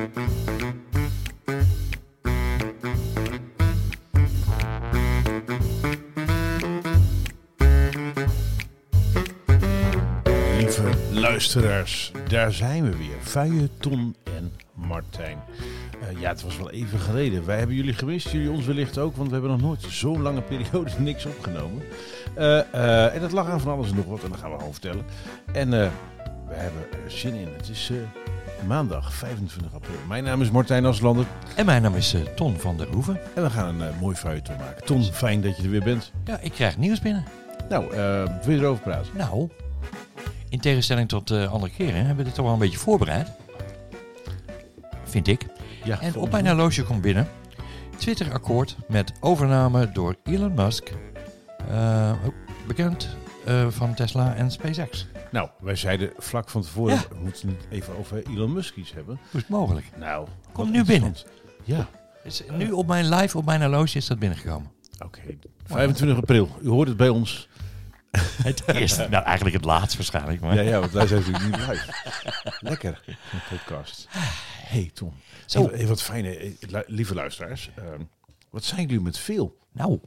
[0.00, 0.12] Lieve
[11.12, 13.16] luisteraars, daar zijn we weer.
[13.20, 15.38] Vuije, Ton en Martijn.
[16.00, 17.46] Eh, ja, het was wel even geleden.
[17.46, 20.42] Wij hebben jullie gemist, jullie ons wellicht ook, want we hebben nog nooit zo'n lange
[20.42, 21.82] periode niks opgenomen.
[22.34, 24.56] Eh, eh, en dat lag aan van alles en nog wat, en dat gaan we
[24.56, 25.04] gewoon vertellen.
[25.52, 27.48] En we hebben er zin in.
[27.56, 27.92] Het is
[28.66, 29.94] maandag 25 april.
[30.08, 31.26] Mijn naam is Martijn Aslander
[31.56, 33.20] En mijn naam is eh, Ton van der Hoeven.
[33.34, 34.84] en we gaan een mooi vuije maken.
[34.84, 36.12] Ton, fijn dat je er weer bent.
[36.24, 37.24] Ja, ik krijg nieuws binnen.
[37.68, 39.12] Nou, eh, wil je erover praten?
[39.16, 39.48] Nou,
[40.48, 43.28] in tegenstelling tot eh, andere keren hebben we dit toch wel een beetje voorbereid.
[45.04, 45.46] Vind ik.
[45.84, 46.52] Ja, En op mijn mij.
[46.52, 47.28] horloge komt binnen.
[47.96, 50.92] Twitter-akkoord met overname door Elon Musk.
[51.70, 52.12] eh,
[52.66, 53.08] bekend
[53.44, 55.06] eh, van Tesla en SpaceX.
[55.30, 57.02] Nou, wij zeiden vlak van tevoren, Ja.
[57.08, 59.14] we moeten het even over Elon Musk iets hebben.
[59.16, 59.86] Hoe is het mogelijk?
[59.96, 61.14] Nou, Komt nu binnen.
[61.64, 61.88] Ja,
[62.24, 64.70] Is nu op mijn live, op mijn horloge is dat binnengekomen.
[65.04, 65.20] oké.
[65.66, 67.48] 25 april, u hoort het bij ons.
[68.42, 70.40] Het eerste, nou eigenlijk het laatst waarschijnlijk.
[70.40, 70.54] Maar.
[70.54, 71.92] Ja, ja, want wij zijn natuurlijk niet live.
[72.60, 73.16] Lekker, een
[73.58, 74.06] podcast.
[74.56, 75.12] hey, Tom.
[75.46, 75.62] Zo.
[75.62, 76.52] Even, even wat fijne, eh,
[76.86, 77.70] lieve luisteraars.
[77.76, 78.00] ehm,
[78.50, 79.58] wat zijn jullie met veel?
[79.72, 79.98] Nou,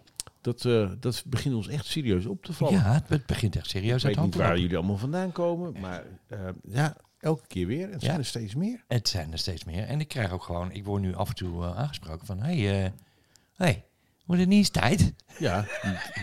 [0.43, 2.73] Dat, eh, dat begint ons echt serieus op te vallen.
[2.73, 4.97] ja, het- begint echt serieus Ik uit weet de hand niet te waar jullie allemaal
[4.97, 7.85] vandaan komen, maar eh, ja, elke keer weer.
[7.85, 8.83] En het zijn er steeds meer.
[8.87, 9.83] Het zijn er steeds meer.
[9.83, 12.61] En ik krijg ook gewoon, ik word nu af en toe eh, aangesproken van, hé,
[12.65, 12.93] hey,
[13.55, 13.83] hey,
[14.25, 15.13] wordt het niet eens tijd?
[15.39, 15.65] Ja,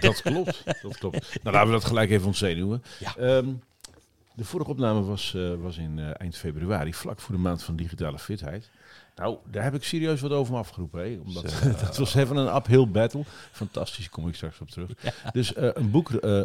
[0.01, 0.63] dat klopt.
[0.83, 1.43] Dat klopt.
[1.43, 2.83] Nou, laten we dat gelijk even ontzenuwen.
[2.99, 3.17] Ja.
[3.17, 3.49] Ehm,
[4.35, 8.71] de vorige opname was, was in eind februari, vlak voor de maand van digitale fitheid.
[9.21, 11.01] Nou, daar heb ik serieus wat over me afgeroepen.
[11.01, 11.19] Hè?
[11.25, 13.25] Omdat, dat was even een uphill battle.
[13.53, 14.91] Fantastisch, kom ik straks op terug.
[15.33, 16.43] Dus eh, een, boek, eh,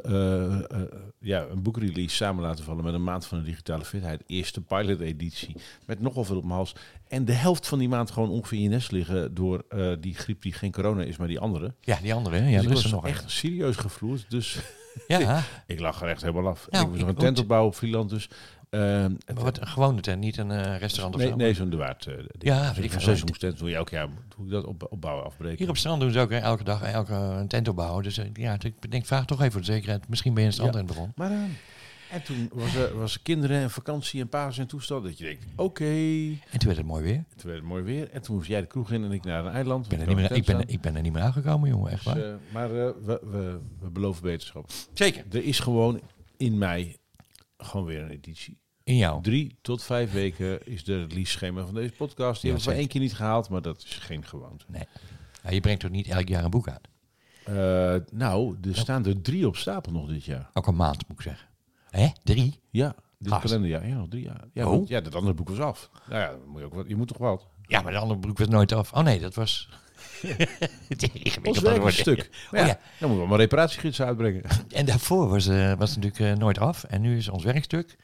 [1.20, 4.24] ja, een boekrelease samen laten vallen met een maand van de digitale fitheid.
[4.28, 5.56] Eerste pilot editie.
[5.86, 6.76] Met nogal veel op mijn hals.
[7.08, 9.66] En de helft van die maand gewoon ongeveer in je nest liggen door
[10.00, 11.74] die griep die geen corona is, maar die andere.
[11.82, 12.50] Ja, die andere, hè?
[12.50, 14.26] ja, dus ik is was nog echt serieus gevloerd.
[14.30, 14.60] Dus.
[15.08, 16.68] Ja, ik lag er echt helemaal af.
[16.70, 18.10] Nou, ik was nog een tent opbouwen op Vlieland.
[18.10, 18.30] Dus,
[18.76, 21.36] ehm, maar wat een gewone tent, niet een eh, restaurant of nee, zo.
[21.36, 22.06] nee, zo'n de waard.
[22.06, 22.14] eh.
[22.40, 23.02] Ja, Dus weet ik veel.
[23.02, 25.58] seizoenstent doe je elk jaar doe ik dat op, opbouwen, afbreken.
[25.58, 28.04] Hier op het strand doen ze ook hè, elke dag elke, een tent opbouwen.
[28.04, 30.10] Dus eh, ja, ik denk, vraag toch even voor de zekerheid.
[30.10, 30.84] Misschien ben je een strand Ja.
[30.84, 31.14] begonnen.
[31.16, 31.50] Maar ehm,
[32.12, 35.04] en toen was er, was er kinderen en vakantie en paas en toestand.
[35.04, 35.84] Dat je denkt, oké.
[35.86, 37.24] En toen werd het mooi weer.
[37.36, 38.10] Toen werd het mooi weer.
[38.10, 39.84] En toen moest jij de kroeg in en ik naar een eiland.
[39.84, 41.92] Ik ben er, niet meer, ik ben, ik ben er niet meer aangekomen, jongen.
[41.92, 42.14] Echt staan.
[42.20, 42.24] waar.
[42.24, 44.70] Dus, eh, maar eh, we, we, we beloven beterschap.
[44.94, 45.24] Zeker.
[45.32, 46.02] Er is gewoon
[46.38, 46.98] in mei
[47.58, 48.58] gewoon weer een editie.
[48.86, 49.22] In jou.
[49.22, 52.42] Drie tot vijf weken is de release schema van deze podcast.
[52.42, 54.66] Die Ja, hebben we één keer niet gehaald, maar dat is geen gewoonte.
[54.68, 54.84] Nee.
[55.44, 56.88] Ja, je brengt toch niet elk jaar een boek uit?
[57.46, 60.50] Eh, nou, er staan er drie op stapel nog dit jaar.
[60.54, 61.48] Ook een maand, moet ik zeggen.
[61.90, 62.08] Hè?
[62.24, 62.60] Drie?
[62.70, 63.42] Ja, dit Gast.
[63.46, 63.88] kalenderjaar.
[63.88, 64.44] Ja, nog drie jaar.
[64.54, 64.70] Ja, Oh.
[64.72, 65.90] want, ja, dat andere boek was af.
[66.10, 67.48] Nou ja, moet je, ook wat, je moet toch wat.
[67.62, 68.94] Ja, maar de andere boek werd nooit af.
[68.94, 69.70] Oh nee, dat was...
[71.44, 72.30] Ons werk is stuk.
[72.52, 72.80] Maar ja, Oh, ja.
[73.00, 74.44] Dan moeten we maar reparatiegidsen uitbrengen.
[74.70, 75.56] En daarvoor was, was
[75.96, 76.84] het natuurlijk eh, nooit af.
[76.84, 77.96] En nu is ons werkstuk.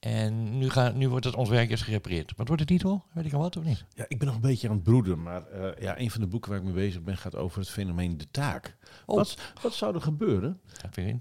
[0.00, 2.32] En nu, gaan, nu wordt het ons werk eens gerepareerd.
[2.36, 3.04] Wat wordt de titel?
[3.12, 3.84] Weet ik al wat of niet?
[3.94, 6.26] Ja, ik ben nog een beetje aan het broeden, maar eh, ja, een van de
[6.26, 8.76] boeken waar ik mee bezig ben gaat over het fenomeen de taak.
[9.06, 9.16] Oh.
[9.16, 10.60] Wat, wat zou er gebeuren?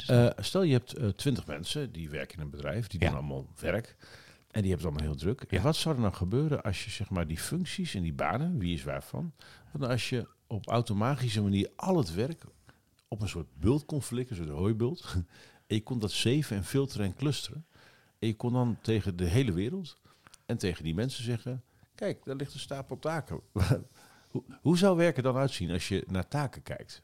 [0.08, 3.08] Eh, stel je hebt twintig mensen die werken in een bedrijf, die Ja.
[3.08, 3.96] doen allemaal werk.
[4.52, 5.42] En die hebben het allemaal heel druk.
[5.42, 5.64] En Ja.
[5.64, 8.74] wat zou er nou gebeuren als je zeg maar die functies en die banen, wie
[8.74, 9.34] is waarvan,
[9.72, 12.44] wat nou als je op automatische manier al het werk
[13.08, 15.06] op een soort bult kon flikken, een soort hooibult.
[15.68, 17.66] En je kon dat zeven en filteren en clusteren.
[18.20, 19.98] En je kon dan tegen de hele wereld
[20.46, 21.64] en tegen die mensen zeggen,
[21.96, 23.40] kijk, daar ligt een stapel taken.
[24.32, 27.02] hoe, hoe zou werken dan uitzien als je naar taken kijkt?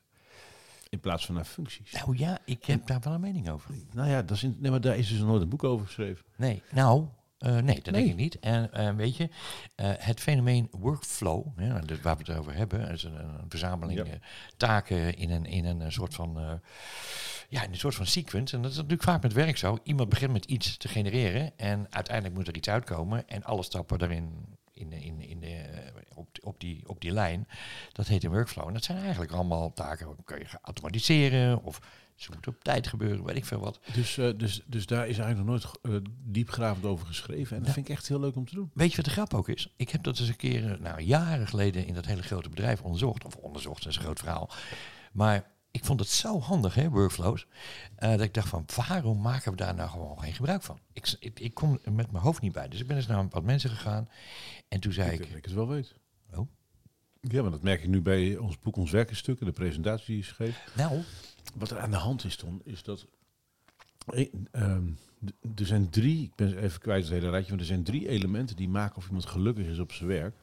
[0.90, 1.92] In plaats van naar functies.
[1.92, 3.72] nou ja, ik heb daar wel een mening over.
[3.94, 6.26] Nou ja, dat is in, nee, maar daar is dus nooit een boek over geschreven.
[6.36, 8.02] Nee, nou, eh, nee, dat Nee.
[8.02, 8.40] denk ik niet.
[8.40, 9.30] En eh, weet je,
[9.76, 14.08] eh, het fenomeen workflow, ja, dus waar we het over hebben, is een, een verzameling
[14.08, 14.18] Ja.
[14.58, 16.62] taken in een, in een soort van,
[17.50, 18.56] ja, in een soort van sequence.
[18.56, 19.78] En dat is natuurlijk vaak met werk zo.
[19.84, 24.00] Iemand begint met iets te genereren en uiteindelijk moet er iets uitkomen en alle stappen
[24.00, 24.30] daarin
[24.74, 25.66] in, in, in de,
[26.14, 27.48] op, op, die, op die lijn,
[27.92, 28.68] dat heet een workflow.
[28.68, 31.80] En dat zijn eigenlijk allemaal taken, kun je automatiseren of
[32.16, 33.80] ze moeten op tijd gebeuren, weet ik veel wat.
[33.94, 37.52] Dus, eh, dus, dus daar is eigenlijk nog nooit eh, diepgravend over geschreven.
[37.52, 37.74] En dat Ja.
[37.74, 38.72] vind ik echt heel leuk om te doen.
[38.74, 39.74] Weet je wat de grap ook is?
[39.76, 42.82] Ik heb dat eens een keer, eh, nou jaren geleden in dat hele grote bedrijf
[42.82, 43.26] onderzocht.
[43.26, 44.50] Of onderzocht, dat is een groot verhaal.
[45.12, 47.48] Maar ik vond het zo handig, hè, workflows.
[47.96, 50.80] eh, dat ik dacht van, waarom maken we daar nou gewoon geen gebruik van?
[50.94, 52.68] Ik, ik, ik kom er met mijn hoofd niet bij.
[52.68, 54.10] Dus ik ben eens naar wat mensen gegaan.
[54.68, 55.96] En toen zei Ik, ik, dat ik het wel weet.
[56.34, 56.48] Oh.
[57.22, 60.24] Ja, maar dat merk ik nu bij ons boek Ons Werkenstukken, de presentatie die je
[60.24, 60.64] schreef.
[60.76, 61.02] nou,
[61.56, 63.06] Wat er aan de hand is, Ton, is dat
[64.06, 64.88] Eh, ehm,
[65.56, 68.56] er zijn drie, ik ben even kwijt het hele rijtje, maar er zijn drie elementen
[68.56, 70.36] die maken of iemand gelukkig is op zijn werk.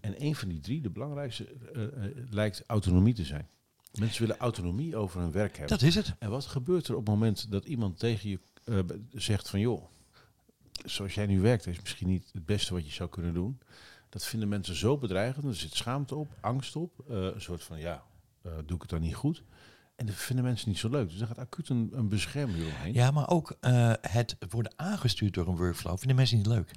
[0.00, 1.82] En een van die drie, de belangrijkste, eh,
[2.30, 3.48] lijkt autonomie te zijn.
[3.98, 5.78] Mensen willen autonomie over hun werk hebben.
[5.78, 6.14] Dat is het.
[6.18, 8.78] En wat gebeurt er op het moment dat iemand tegen je eh,
[9.12, 9.84] zegt van joh,
[10.84, 13.58] zoals jij nu werkt is misschien niet het beste wat je zou kunnen doen.
[14.08, 15.44] Dat vinden mensen zo bedreigend.
[15.44, 18.02] Er zit schaamte op, angst op, eh, een soort van ja,
[18.42, 19.42] eh, doe ik het dan niet goed?
[19.96, 21.08] En dat vinden mensen niet zo leuk.
[21.08, 22.92] Dus daar gaat acuut een, een bescherming omheen.
[22.92, 23.56] Ja, maar ook
[24.00, 26.70] het worden aangestuurd door een workflow vinden mensen niet leuk.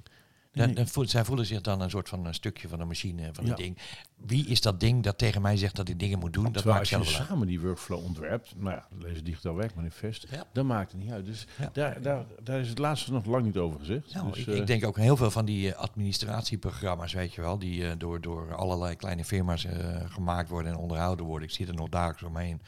[0.58, 3.48] Dan, dan zij voelen zich dan een soort van een stukje van een machine, van
[3.48, 3.78] een ding.
[4.16, 6.52] Wie is dat ding dat tegen mij zegt dat ik dingen moet doen?
[6.52, 10.26] Dat maakt als je zelf samen die workflow ontwerpt, nou ja, lees het digitaal werkmanifest,
[10.52, 11.26] dan maakt het niet uit.
[11.26, 14.14] Dus daar, daar, daar is het laatste nog lang niet over gezegd.
[14.14, 17.40] Nou, dus, ik, eh, ik denk ook heel veel van die eh, administratieprogramma's, weet je
[17.40, 19.66] wel, die eh, door, door allerlei kleine firma's
[20.08, 21.48] gemaakt worden en onderhouden worden.
[21.48, 22.60] Ik zie er nog dagelijks omheen.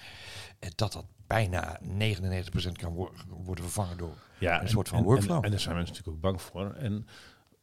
[0.75, 3.13] dat dat bijna 99% kan wo-
[3.45, 5.37] worden vervangen door ja, een en- soort van en- workflow.
[5.37, 6.73] En, en daar zijn mensen natuurlijk ook bang voor.
[6.73, 7.07] En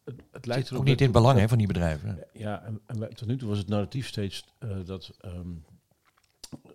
[0.08, 2.24] het, het lijkt ook erop niet in het belang hè, van die bedrijven.
[2.34, 5.50] Ja, en, tot nu toe was het narratief steeds eh, dat, ehm,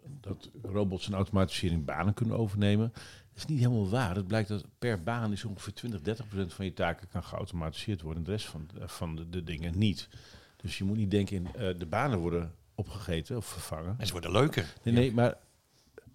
[0.04, 2.92] dat robots en automatisering banen kunnen overnemen.
[2.92, 4.16] Dat is niet helemaal waar.
[4.16, 8.02] Het blijkt dat per baan is ongeveer 20, 30 procent van je taken kan geautomatiseerd
[8.02, 8.18] worden.
[8.18, 10.08] En de rest van, eh, van de, de dingen niet.
[10.56, 13.94] Dus je moet niet denken in eh, de banen worden opgegeten of vervangen.
[13.98, 14.74] En ze worden leuker.
[14.82, 15.38] Nee, nee, maar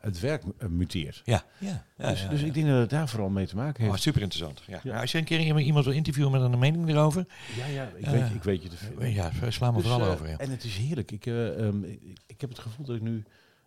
[0.07, 1.21] het werk eh, muteert.
[1.25, 1.85] Ja, ja.
[1.97, 2.45] ja, dus ja, dus ja.
[2.45, 3.95] ik denk dat het daar vooral mee te maken heeft.
[3.95, 4.63] Oh, super interessant.
[4.67, 4.75] Ja.
[4.75, 4.89] Ja.
[4.89, 7.25] Nou, als je een keer iemand- iemand wil interviewen met een mening erover,
[7.57, 9.13] ja, ja, ik, Eh, weet, ik weet je te vinden.
[9.13, 10.29] ja, sla me Dus, vooral eh, over.
[10.29, 10.37] Ja.
[10.37, 11.11] En het is heerlijk.
[11.11, 13.23] Ik, eh, ehm, ik, ik heb het gevoel dat ik nu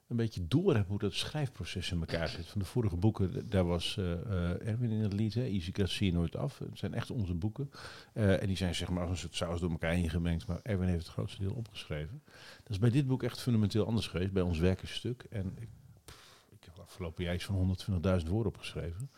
[0.08, 2.46] een beetje door heb hoe dat schrijfproces in elkaar zit.
[2.46, 5.90] Van de vorige boeken, daar was eh, eh, Erwin in het lied, hè, Easy Cut
[5.90, 6.58] zie je nooit af.
[6.58, 7.70] Het zijn echt onze boeken.
[8.12, 10.46] Eh, en die zijn zeg maar als een soort saus door elkaar heen gemengd.
[10.46, 12.22] Maar Erwin heeft het grootste deel opgeschreven.
[12.62, 15.24] Dat is bij dit boek echt fundamenteel anders geweest, bij ons werkenstuk.
[15.30, 15.68] En ik,
[16.90, 17.76] afgelopen jaar iets van
[18.20, 19.10] 120.000 woorden opgeschreven.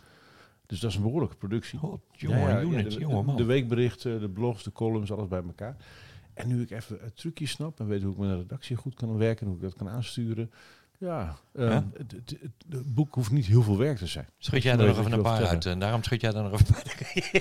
[0.67, 1.79] Dus dat is een behoorlijke productie.
[1.79, 2.67] God, jongen, Ja, de,
[2.99, 3.37] jongen, de, man.
[3.37, 5.77] de weekberichten, de blogs, de columns, alles bij elkaar.
[6.35, 8.95] En nu ik even het trucje snap en weet hoe ik met een redactie goed
[8.95, 10.51] kan werken en hoe ik dat kan aansturen.
[11.03, 11.83] Ja, ehm?
[11.97, 12.37] Het,
[12.95, 14.29] boek hoeft niet heel veel werk te zijn.
[14.39, 15.67] Schud jij Dat er nog even een paar uit.
[15.67, 17.33] En daarom schud jij er nog even bij.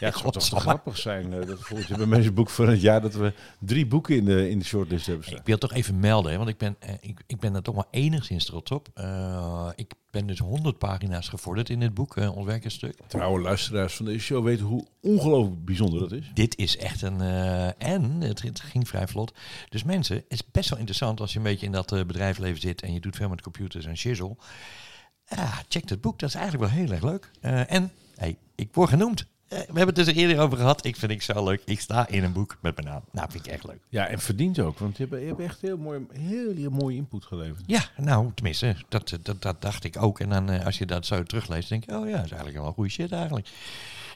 [0.00, 2.80] Ja, het zou toch grappig zijn eh, dat volgend jaar bij mensen boek van het
[2.80, 5.38] jaar dat we drie boeken in de, in de shortlist hebben staan.
[5.38, 7.86] Ik wil toch even melden, want ik ben, eh, ik, ik ben er toch wel
[7.90, 8.88] enigszins trots op.
[8.94, 12.98] Eh, ik ben dus 100 pagina's gevorderd in dit boek, eh ons werkenstuk.
[13.06, 16.30] Trouwe luisteraars van deze show weten hoe ongelooflijk bijzonder dat is.
[16.34, 17.20] Dit is echt een.
[17.20, 19.32] eh, en het, ging vrij vlot.
[19.68, 22.60] Dus mensen, het is best wel interessant als je een beetje in dat eh, bedrijfsleven
[22.60, 24.36] zit en je doet veel met computers en shizzle.
[25.28, 27.30] Ja, check het boek, dat is eigenlijk wel heel erg leuk.
[27.40, 29.26] Eh, en hey, ik word genoemd.
[29.48, 30.84] Eh, we hebben het dus er eerder over gehad.
[30.84, 31.62] Ik vind ik zo leuk.
[31.64, 33.02] Ik sta in een boek met mijn naam.
[33.12, 33.80] Nou, vind ik echt leuk.
[33.88, 36.96] Ja, en verdient ook, want je hebt, je hebt echt heel mooi, heel, heel mooie
[36.96, 37.62] input geleverd.
[37.66, 40.20] Ja, nou, tenminste, dat, dat, dat dacht ik ook.
[40.20, 42.62] En dan eh, als je dat zo terugleest, denk je, oh ja, dat is eigenlijk
[42.62, 43.48] wel goede shit eigenlijk.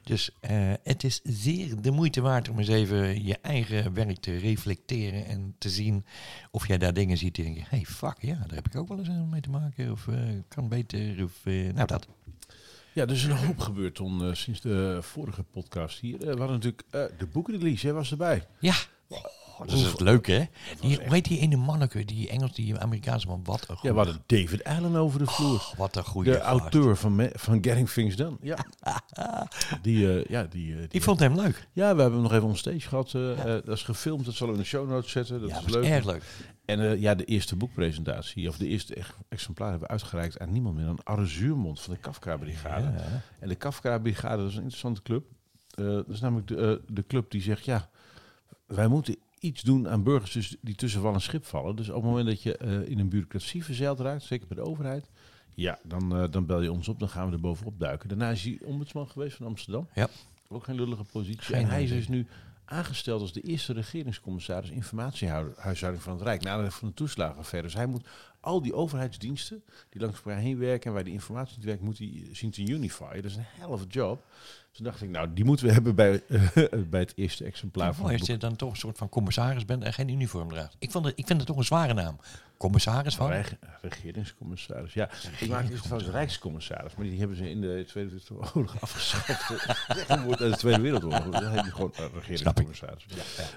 [0.05, 4.37] Dus eh, het is zeer de moeite waard om eens even je eigen werk te
[4.37, 6.05] reflecteren en te zien
[6.51, 8.89] of jij daar dingen ziet die denk je, hey fuck, ja, daar heb ik ook
[8.89, 9.91] wel eens mee te maken.
[9.93, 10.09] Of
[10.49, 12.09] kan beter, of nou dat.
[12.95, 16.15] Ja, er is een hoop gebeurd Ton, eh, sinds de vorige podcast hier.
[16.15, 18.47] Eh, we hadden natuurlijk eh, de boekenrelease, jij was erbij.
[18.61, 18.75] Ja,
[19.09, 19.19] oh,
[19.59, 20.45] dat is het leuke hè.
[20.81, 23.95] Die, hoe heet die ene manneke, die Engels, die Amerikaanse man, wat een Ja, goede,
[23.95, 25.55] we hadden David Allen over de vloer.
[25.55, 28.37] oh, wat een goede de auteur van, Me- van Getting Things Done.
[28.41, 28.57] Ja,
[29.83, 31.67] die, ja, die, die, Die vond hem leuk.
[31.73, 33.15] ja, we hebben hem nog even on stage gehad.
[33.15, 35.41] eh, eh, dat is gefilmd, dat zullen we in de show notes zetten.
[35.41, 35.85] Dat ja, is leuk.
[35.85, 36.23] erg leuk.
[36.65, 40.53] En eh, ja, de eerste boekpresentatie, of de eerste ex- exemplaar hebben we uitgereikt aan
[40.53, 42.85] niemand meer dan Arre Zuurmond van de Kafka-brigade.
[42.85, 43.23] Ja.
[43.39, 45.25] En de Kafka-brigade, dat is een interessante club.
[45.71, 47.91] Eh, dat is namelijk de, eh, de club die zegt, ja,
[48.67, 51.77] wij moeten iets doen aan burgers dus die tussen wal en schip vallen.
[51.77, 55.11] Dus op het moment dat je in een bureaucratie verzeild raakt, zeker bij de overheid,
[55.55, 58.09] ja, dan, dan bel je ons op, dan gaan we er bovenop duiken.
[58.09, 59.89] Daarna is hij ombudsman geweest van Amsterdam.
[59.95, 60.09] Ja.
[60.49, 61.41] Ook geen lullige positie.
[61.43, 62.27] Geen en hij is dus nu
[62.73, 66.43] aangesteld als de eerste regeringscommissaris informatiehuishouding van het Rijk.
[66.43, 67.69] Na van de toeslagenaffaire.
[67.69, 68.07] Dus hij moet
[68.41, 71.99] al die overheidsdiensten die langs elkaar heen werken en waar die informatie niet werkt, moet
[71.99, 73.23] hij zien te unifyen.
[73.23, 74.25] Dat is een a job.
[74.73, 76.23] Toen dacht ik, nou, die moeten we hebben bij,
[76.91, 79.83] bij het eerste exemplaar van het als je dan toch een soort van commissaris bent
[79.83, 80.77] en geen uniform draagt.
[80.79, 82.19] Ik, vond het, ik vind het toch een zware naam.
[82.57, 83.29] Commissaris van?
[83.29, 84.95] Reg- regeringscommissaris.
[84.95, 85.09] Ja,
[85.41, 89.51] ik maak eerst van Rijkscommissaris, maar die hebben ze in de Tweede Wereldoorlog afgeschaft.
[90.09, 91.29] Uit de Tweede Wereldoorlog.
[91.41, 93.07] Dan heb je gewoon een regeringscommissaris.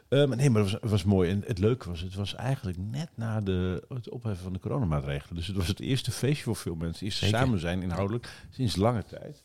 [0.07, 1.29] Eh, maar nee, maar het was, was mooi.
[1.29, 5.35] En het leuke was, het was eigenlijk net na de, het opheffen van de coronamaatregelen.
[5.35, 6.93] Dus het was het eerste feestje voor veel mensen.
[6.93, 7.39] Het eerste Zeker.
[7.39, 9.43] samen zijn inhoudelijk sinds lange tijd.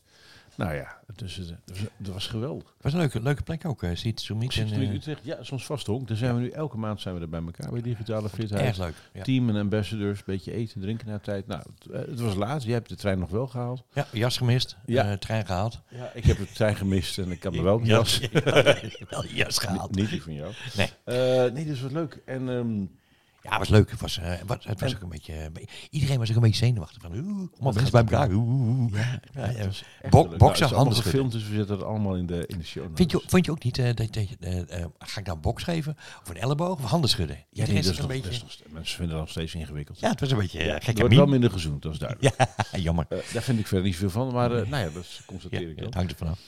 [0.55, 2.75] Nou ja, dus, het, was, het was geweldig.
[2.81, 4.55] was een leuke, leuke plek ook, uh, Ziet Summit.
[4.55, 6.07] Uh, Utrecht, ja, soms vast honk.
[6.07, 8.65] Daar zijn we nu elke maand zijn we er bij elkaar bij digitale fitheid.
[8.65, 8.95] Erg leuk.
[9.13, 9.23] Ja.
[9.23, 11.47] Team en ambassadors, een beetje eten, drinken naar tijd.
[11.47, 12.63] Nou, het, het, was laat.
[12.63, 13.83] Je hebt de trein nog wel gehaald.
[13.93, 14.77] Ja, jas gemist.
[14.85, 15.11] Ja.
[15.11, 15.79] Uh, trein gehaald.
[15.87, 18.19] Ja, ik heb de trein gemist en ik heb me wel een jas.
[19.09, 19.95] wel jas gehaald.
[19.95, 20.53] niet die van jou.
[20.75, 21.51] Nee.
[21.51, 22.21] nee, dat was leuk.
[22.25, 22.99] En um,
[23.41, 23.91] ja, het was leuk.
[23.91, 25.51] Het was, uh, wat, het was ook een beetje.
[25.89, 27.11] iedereen was ook een beetje zenuwachtig van.
[27.11, 28.31] Oeh, allemaal mensen bij elkaar.
[28.31, 30.09] Oeh, ja, ja, ja.
[30.09, 32.85] Bo boksen, nou, handen gefilmd, dus we zetten het allemaal in de, in de show.
[32.93, 34.25] Vind je, vond je ook niet uh, dat, dat
[34.99, 37.45] ga ik nou box geven of een elleboog of handen schudden?
[37.49, 38.31] Ja, nee, dat is een beetje.
[38.31, 39.99] Nog, mensen vinden dat nog steeds ingewikkeld.
[39.99, 40.97] Ja, het was een beetje ja, gek.
[40.97, 42.35] Wordt wel minder gezoend, dat is duidelijk.
[42.71, 43.05] ja, jammer.
[43.09, 45.85] daar vind ik verder niet veel van, maar nou ja, dat constateer ik wel.
[45.85, 46.39] Het hangt er vanaf.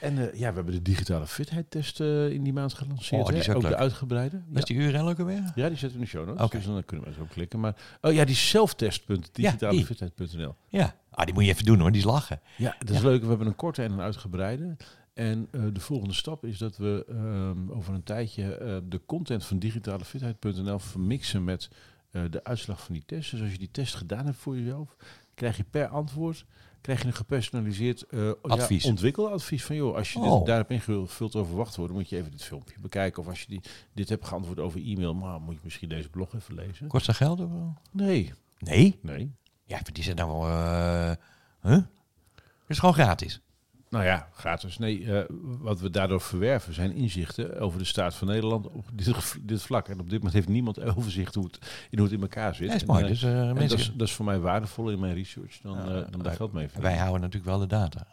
[0.00, 3.22] En uh, ja, we hebben de digitale fitheidtest uh, in die maand gelanceerd.
[3.22, 4.42] Oh, die is ook, de uitgebreide.
[4.54, 5.52] Is die URL ook alweer?
[5.54, 6.44] Ja, die zetten we in de show notes.
[6.44, 6.60] Okay.
[6.60, 7.60] Dus dan kunnen we zo klikken.
[7.60, 10.54] Maar, oh ja, die zelftest.digitalefitheid.nl.
[10.68, 12.40] Ja, ah, die moet je even doen hoor, die is lachen.
[12.56, 13.22] Ja, dat is leuk.
[13.22, 14.76] We hebben een korte en een uitgebreide.
[15.14, 19.58] En uh, de volgende stap is dat we um, over een tijdje de content van
[19.58, 21.70] digitalefitheid.nl vermixen met
[22.10, 23.30] de uitslag van die test.
[23.30, 24.96] Dus als je die test gedaan hebt voor jezelf,
[25.34, 26.44] krijg je per antwoord
[26.80, 28.82] krijg je een gepersonaliseerd uh, advies.
[28.82, 30.36] Ja, ontwikkeladvies van joh, als je oh.
[30.36, 33.22] dit, daar hebt ingevuld over wachtwoorden, moet je even dit filmpje bekijken.
[33.22, 33.60] Of als je die,
[33.92, 36.86] dit hebt geantwoord over e-mail, maar moet je misschien deze blog even lezen.
[36.86, 37.40] Kost dat geld?
[37.40, 37.50] Of?
[37.90, 38.32] Nee.
[38.58, 38.98] Nee?
[39.02, 39.34] Nee.
[39.64, 40.48] Ja, die zijn dan wel.
[40.48, 41.12] Uh,
[41.60, 41.82] huh?
[42.66, 43.40] Is gewoon gratis.
[43.90, 44.78] Nou ja, gratis.
[44.78, 45.20] Nee, uh,
[45.60, 49.88] wat we daardoor verwerven zijn inzichten over de staat van Nederland op dit, dit vlak.
[49.88, 51.58] En op dit moment heeft niemand overzicht hoe het
[51.90, 52.68] in, hoe het in elkaar zit.
[52.68, 53.02] Ja, is mooi.
[53.02, 55.84] En, dus, uh, dat, is, dat is voor mij waardevol in mijn research dan, Ja,
[55.84, 58.06] uh, dan daar geld mee Wij houden natuurlijk wel de data.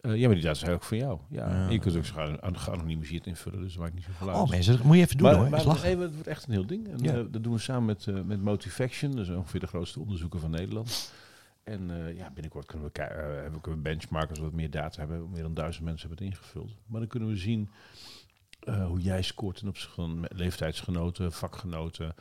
[0.00, 1.18] Uh, ja, maar die data zijn ook van jou.
[1.28, 1.48] Ja.
[1.48, 1.68] ja.
[1.68, 4.36] Je kunt ook zo geanonimiseerd invullen, dus dat maakt niet zoveel uit.
[4.36, 5.50] Oh mensen, dat moet je even doen maar, hoor.
[5.50, 6.88] Maar, nee, het wordt echt een heel ding.
[6.88, 7.12] En, Ja.
[7.12, 11.12] dat doen we samen met, met Motivaction, dat is ongeveer de grootste onderzoeker van Nederland.
[11.64, 15.30] En uh, ja, binnenkort kunnen we, uh, we benchmarken als we wat meer data hebben.
[15.30, 16.76] Meer dan duizend mensen hebben het ingevuld.
[16.86, 17.70] Maar dan kunnen we zien
[18.64, 22.14] uh, hoe jij scoort ten opzichte van leeftijdsgenoten, vakgenoten,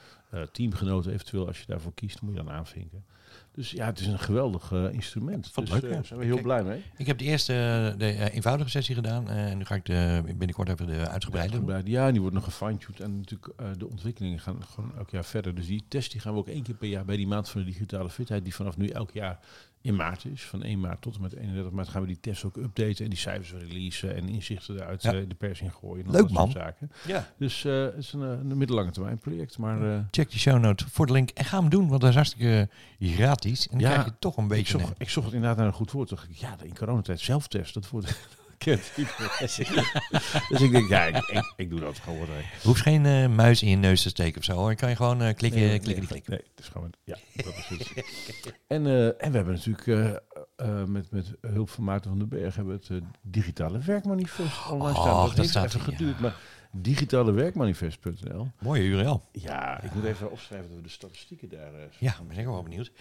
[0.52, 1.48] teamgenoten eventueel.
[1.48, 3.06] Als je daarvoor kiest, moet je dan aanvinken.
[3.54, 5.50] Dus ja, het is een geweldig uh, instrument.
[5.52, 6.84] Vond dus, leuk, zijn we heel Kijk, blij mee.
[6.98, 10.22] Ik heb de eerste uh, de, uh, eenvoudige sessie gedaan en nu ga ik de,
[10.26, 14.64] binnenkort even de uitgebreide ja, die wordt nog gefine-tuned en natuurlijk uh, de ontwikkelingen gaan
[14.64, 15.56] gewoon elk jaar verder.
[15.56, 17.62] Dus die test die gaan we ook één keer per jaar bij die maand van
[17.62, 19.40] de digitale fitheid, die vanaf nu elk jaar
[19.86, 22.44] in maart is, van 1 maart tot en met 31 maart, gaan we die test
[22.44, 25.12] ook updaten en die cijfers releasen en inzichten eruit Ja.
[25.12, 26.06] de pers in gooien.
[26.06, 26.52] en Leuk, man.
[26.52, 26.92] Zaken.
[27.08, 27.28] Ja.
[27.38, 30.60] Dus eh, het is een, eh, een middellange termijn project, maar eh, Check die show
[30.60, 33.68] note voor de link en ga hem doen, want dat is hartstikke gratis.
[33.68, 34.80] En dan Ja, krijg je toch een ik, beetje...
[34.80, 36.10] zocht, ik zocht inderdaad naar een goed woord.
[36.10, 38.18] Dacht ik, ja, in coronatijd zelftest, dat woord
[38.64, 38.92] kent
[40.50, 42.28] dus ik denk, ja, ik, ik, ik doe dat gewoon.
[42.30, 42.38] hè.
[42.38, 44.70] Je hoeft geen eh, muis in je neus te steken of zo hoor.
[44.70, 46.32] Je kan je gewoon eh, klikken, Nee, klikken, die nee, klikken.
[46.32, 47.94] Nee, het is gewoon, ja, dat is het.
[48.68, 50.16] en, eh, en we hebben natuurlijk eh,
[50.56, 54.70] eh, met, met hulp van Maarten van den Berg hebben we het eh, digitale werkmanifest
[54.70, 55.16] online staan.
[55.16, 55.98] Dat dat heeft staat even er, ja.
[55.98, 56.36] geduurd, maar
[56.76, 58.48] digitalewerkmanifest.nl.
[58.60, 59.22] Mooie URL.
[59.32, 61.74] Ja, ik moet even opschrijven dat we de statistieken daar...
[61.74, 62.92] eh, Ja, ben ik wel benieuwd.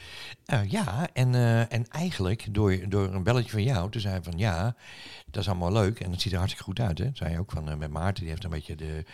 [0.46, 4.22] Eh, ja, en, eh, en eigenlijk door, door een belletje van jou, toen zei hij
[4.22, 4.74] van ja,
[5.30, 6.98] dat is allemaal leuk en het ziet er hartstikke goed uit.
[6.98, 7.10] Hè?
[7.12, 9.04] Zei je ook van met Maarten, die heeft een beetje de...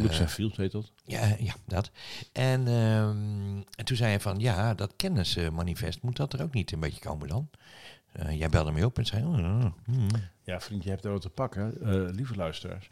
[0.00, 0.92] and feels heet dat.
[1.04, 1.90] ja, ja, dat.
[2.32, 6.72] En, ehm, en toen zei hij van ja, dat kennismanifest, moet dat er ook niet
[6.72, 7.48] een beetje komen dan?
[8.30, 10.06] Jij belde me op en zei, oh, oh, hmm.
[10.42, 11.74] Ja, vriend, je hebt er wat te pakken.
[12.14, 12.88] Lieve luisteraars,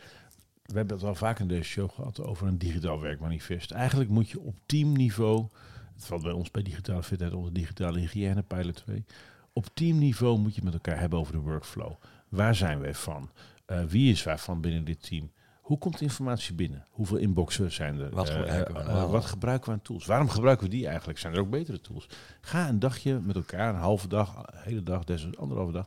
[0.62, 3.70] we hebben het al vaak in deze show gehad over een digitaal werkmanifest.
[3.70, 5.46] Eigenlijk moet je op teamniveau,
[5.94, 9.04] het valt bij ons bij digitale fitheid onder digitale hygiëne, Pilot 2.
[9.52, 11.92] Op teamniveau moet je met elkaar hebben over de workflow.
[12.28, 13.30] Waar zijn wij van?
[13.66, 15.30] Eh, wie is waarvan binnen dit team?
[15.60, 16.86] Hoe komt informatie binnen?
[16.90, 18.10] Hoeveel inboxen zijn er?
[18.10, 19.10] Wat Eh, gebruiken we eh, nou?
[19.10, 20.06] wat gebruiken we aan tools?
[20.06, 21.18] Waarom gebruiken we die eigenlijk?
[21.18, 22.08] Zijn er ook betere tools?
[22.40, 25.86] Ga een dagje met elkaar, een halve dag, een hele dag, desnoods anderhalve dag.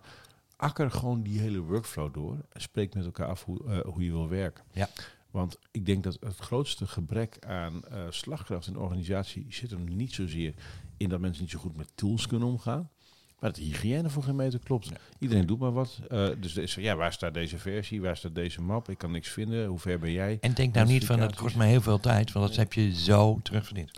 [0.58, 2.38] Akker gewoon die hele workflow door.
[2.52, 4.64] En spreek met elkaar af hoe, eh, hoe je wil werken.
[4.72, 4.90] Ja.
[5.32, 9.84] Want ik denk dat het grootste gebrek aan eh, slagkracht in de organisatie zit hem
[9.96, 10.54] niet zozeer
[10.98, 12.90] in dat mensen niet zo goed met tools kunnen omgaan.
[13.40, 14.92] Maar dat de hygiëne voor geen meter klopt.
[15.20, 16.00] Iedereen doet maar wat.
[16.10, 18.02] Eh, dus is, ja, waar staat deze versie?
[18.02, 18.90] Waar staat deze map?
[18.90, 19.66] Ik kan niks vinden.
[19.66, 20.38] Hoe ver ben jij?
[20.42, 22.94] En denk nou niet van, het kost mij heel veel tijd, want dat heb je
[22.94, 23.92] zo terugverdiend.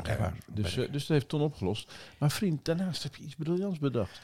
[0.53, 1.93] Dus, dus dat heeft Ton opgelost.
[2.17, 4.19] Maar vriend, daarnaast heb je iets briljants bedacht.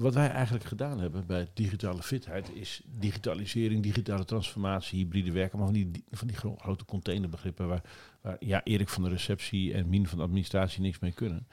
[0.00, 5.66] Wat wij eigenlijk gedaan hebben bij digitale fitheid is digitalisering, digitale transformatie, hybride werken, maar
[5.66, 7.82] van die, van die gro- grote containerbegrippen waar,
[8.20, 11.46] waar ja, Erik van de receptie en Mien van de administratie niks mee kunnen.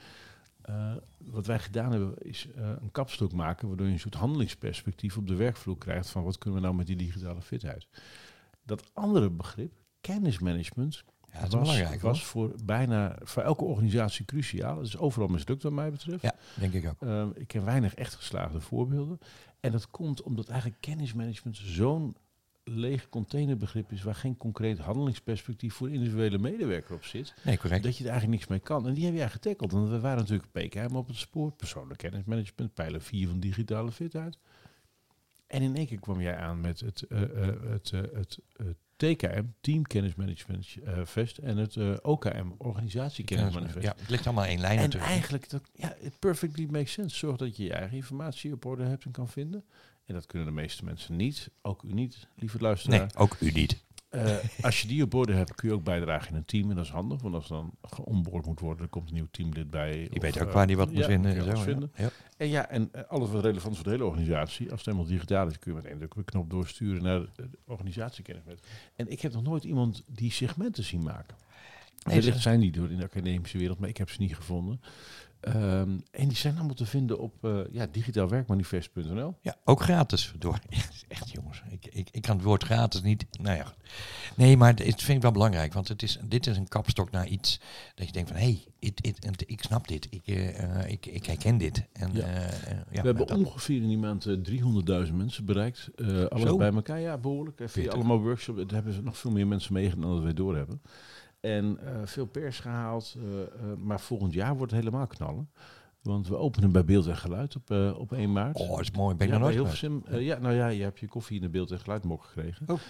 [0.62, 5.16] Eh, wat wij gedaan hebben is eh, een kapstok maken waardoor je een soort handelingsperspectief
[5.16, 7.86] op de werkvloer krijgt van wat kunnen we nou met die digitale fitheid.
[8.62, 12.00] Dat andere begrip, kennismanagement, Ja, dat was, belangrijk.
[12.00, 14.76] was voor bijna voor elke organisatie cruciaal.
[14.76, 16.22] Het is overal mislukt wat mij betreft.
[16.22, 17.08] Ja, denk ik ook.
[17.08, 19.18] Ehm, ik ken weinig echt geslaagde voorbeelden.
[19.60, 22.16] En dat komt omdat eigenlijk kennismanagement zo'n
[22.64, 27.34] leeg containerbegrip is waar geen concreet handelingsperspectief voor individuele medewerker op zit.
[27.44, 27.82] Nee, correct.
[27.82, 28.86] Dat je er eigenlijk niks mee kan.
[28.86, 29.72] En die heb jij getackled.
[29.72, 34.38] Want we waren natuurlijk PKM op het spoor, persoonlijk kennismanagement, pijler 4 van digitale fitheid.
[35.46, 38.66] En in één keer kwam jij aan met het, eh, eh, het, eh, het eh,
[38.98, 43.86] TKM, Team Kennismanagement eh, Vest, en het eh, OKM, Organisatie Kennismanagement Vest.
[43.86, 45.10] Ja, het ligt allemaal één lijn En natuurlijk.
[45.10, 47.16] eigenlijk, dat, ja, it perfectly makes sense.
[47.16, 49.64] Zorg dat je je eigen informatie op orde hebt en kan vinden.
[50.04, 51.50] En dat kunnen de meeste mensen niet.
[51.62, 52.98] Ook u niet, lieve luisteraar.
[52.98, 53.86] Nee, ook u niet.
[54.08, 56.70] Eh, als je die op orde hebt, kun je ook bijdragen in een team.
[56.70, 59.70] En dat is handig, want als dan geonboard moet worden, dan komt een nieuw teamlid
[59.70, 59.92] bij.
[59.92, 61.34] Die of, weet ook waar die wat moet ja, vinden.
[61.34, 61.92] je zo, vinden.
[61.96, 62.10] Ja.
[62.38, 64.70] En ja, en eh, alles wat relevant is voor de hele organisatie.
[64.70, 67.20] Als het helemaal digitaal is, kun je met één druk op de knop doorsturen naar
[67.20, 68.42] de, de organisatiekennis.
[68.96, 71.36] En ik heb nog nooit iemand die segmenten zien maken.
[72.04, 74.80] Nee, Wellicht zijn die door in de academische wereld, maar ik heb ze niet gevonden.
[75.40, 79.34] Ehm, en die zijn allemaal te vinden op eh ja, digitaalwerkmanifest.nl.
[79.40, 80.32] Ja, ook gratis.
[80.38, 80.58] Door.
[81.08, 83.26] Echt jongens, ik, ik, ik kan het woord gratis niet.
[83.40, 83.72] Nou ja,
[84.36, 87.26] nee, maar het vind ik wel belangrijk, want het is, dit is een kapstok naar
[87.26, 87.60] iets
[87.94, 91.06] dat je denkt van, hé, hey, it- it- ik snap dit, ik, eh, eh, ik,
[91.06, 91.84] ik herken dit.
[91.92, 92.26] En, Ja.
[92.26, 92.48] ja,
[92.88, 94.34] we hebben dat- ongeveer in die maand eh,
[95.06, 95.88] 300.000 mensen bereikt.
[96.28, 96.56] Alles Zo.
[96.56, 97.60] bij elkaar, ja, behoorlijk.
[97.60, 98.58] Eh, Via allemaal workshops.
[98.58, 100.80] Daar hebben ze nog veel meer mensen meegedaan dan dat wij doorhebben.
[101.40, 103.16] En eh, veel pers gehaald.
[103.18, 105.50] eh, eh, maar volgend jaar wordt het helemaal knallen.
[106.02, 108.56] Want we openen bij Beeld en Geluid op, op 1 maart.
[108.56, 109.14] Oh, dat is mooi.
[109.16, 110.04] Ben ik ja, nog nooit.
[110.06, 112.66] Eh, ja, nou ja, je hebt je koffie in de Beeld en Geluid mok gekregen.
[112.68, 112.80] Oh.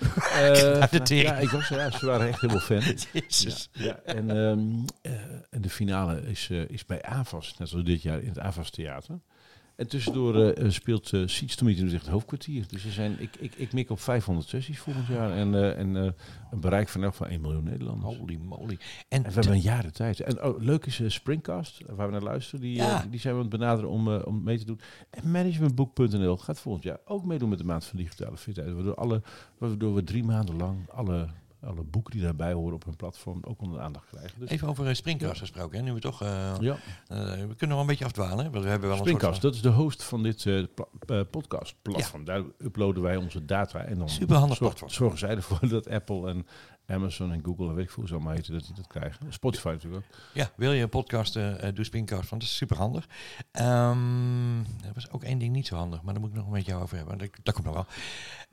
[1.04, 1.26] Tering.
[1.28, 2.80] ja, ik was ja, ze waren echt helemaal fan.
[3.12, 3.68] Jezus.
[3.72, 4.00] Ja, ja.
[4.04, 5.12] En, ehm, eh,
[5.50, 9.20] en de finale is, is bij AVAS, net zoals dit jaar in het AVAS Theater.
[9.78, 12.64] En tussendoor eh, speelt uh, Seats to Meet in het hoofdkwartier.
[12.68, 15.30] Dus er zijn, ik, ik, ik mik op 500 sessies volgend jaar.
[15.30, 18.16] En, en een bereik van van 1 miljoen Nederlanders.
[18.16, 18.72] Holy moly.
[18.72, 20.20] En, En we hebben een jaar de tijd.
[20.20, 22.60] En oh, leuk is Springcast, waar we naar luisteren.
[22.60, 23.06] Die, Ja.
[23.10, 24.80] die zijn we aan het benaderen om, om mee te doen.
[25.10, 28.72] En managementboek.nl gaat volgend jaar ook meedoen met de maand van digitale fitheid.
[28.72, 29.22] Waardoor, alle,
[29.58, 31.28] waardoor we drie maanden lang alle,
[31.62, 34.40] alle boeken die daarbij horen op hun platform ook onder de aandacht krijgen.
[34.40, 35.84] Dus, Even over uh, Springcast gesproken, hè?
[35.84, 36.22] nu we toch...
[36.22, 36.76] eh, ja.
[37.08, 38.50] eh, we kunnen wel een beetje afdwalen, hè?
[38.50, 41.16] want we hebben wel een soort Springcast, dat is de host van dit eh pla-
[41.18, 42.24] eh, podcastplatform.
[42.24, 44.90] Daar uploaden wij onze data en dan Superhandig zorg- platform.
[44.90, 46.46] zorgen zij ervoor dat Apple en
[46.86, 49.32] Amazon en Google en weet ik veel ze allemaal heten, dat die dat krijgen.
[49.32, 50.18] Spotify natuurlijk ook.
[50.34, 53.06] Ja, wil je een podcast, eh eh, doe Springcast, want dat is super handig.
[53.52, 56.52] Ehm er was ook één ding niet zo handig, maar daar moet ik nog een
[56.52, 57.18] met jou over hebben.
[57.18, 57.86] Dat, dat komt nog wel.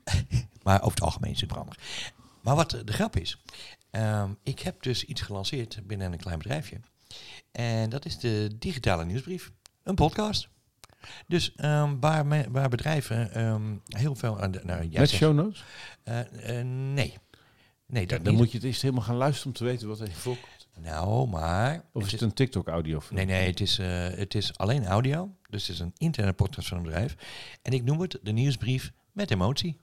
[0.62, 1.76] maar over het algemeen super handig.
[2.46, 3.42] Maar wat de grap is,
[3.90, 6.80] ehm, ik heb dus iets gelanceerd binnen een klein bedrijfje.
[7.52, 9.52] En dat is de digitale nieuwsbrief.
[9.82, 10.48] Een podcast.
[11.26, 14.60] Dus ehm, waar, me- waar bedrijven ehm, heel veel aan de...
[14.64, 15.64] Nou, jij Met show notes?
[16.02, 17.18] Eh, eh, nee.
[17.86, 18.36] Nee, Ja, dan niet.
[18.36, 20.68] moet je het eerst helemaal gaan luisteren om te weten wat er voorkomt.
[20.80, 21.84] Nou, maar...
[21.92, 23.02] Of is het een TikTok-audio?
[23.10, 25.34] Nee, nee, het is, eh, het is alleen audio.
[25.50, 27.16] Dus het is een interne podcast van een bedrijf.
[27.62, 29.78] En ik noem het de nieuwsbrief met emotie.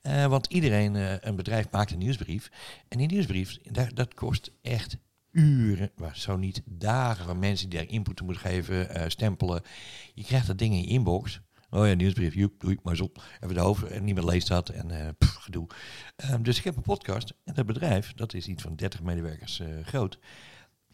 [0.00, 2.50] Eh, want iedereen, eh, een bedrijf maakt een nieuwsbrief.
[2.88, 4.96] En die nieuwsbrief, daar, dat kost echt
[5.30, 9.62] uren, maar zo niet dagen van mensen die daar input moeten geven, eh, stempelen.
[10.14, 11.40] Je krijgt dat ding in je inbox.
[11.70, 13.22] Oh ja, nieuwsbrief, joep, maar op.
[13.40, 15.66] Even de hoofd, en niemand leest dat en gedoe.
[16.16, 19.62] Ehm, dus ik heb een podcast en dat bedrijf, dat is iets van 30 medewerkers
[19.82, 20.18] groot,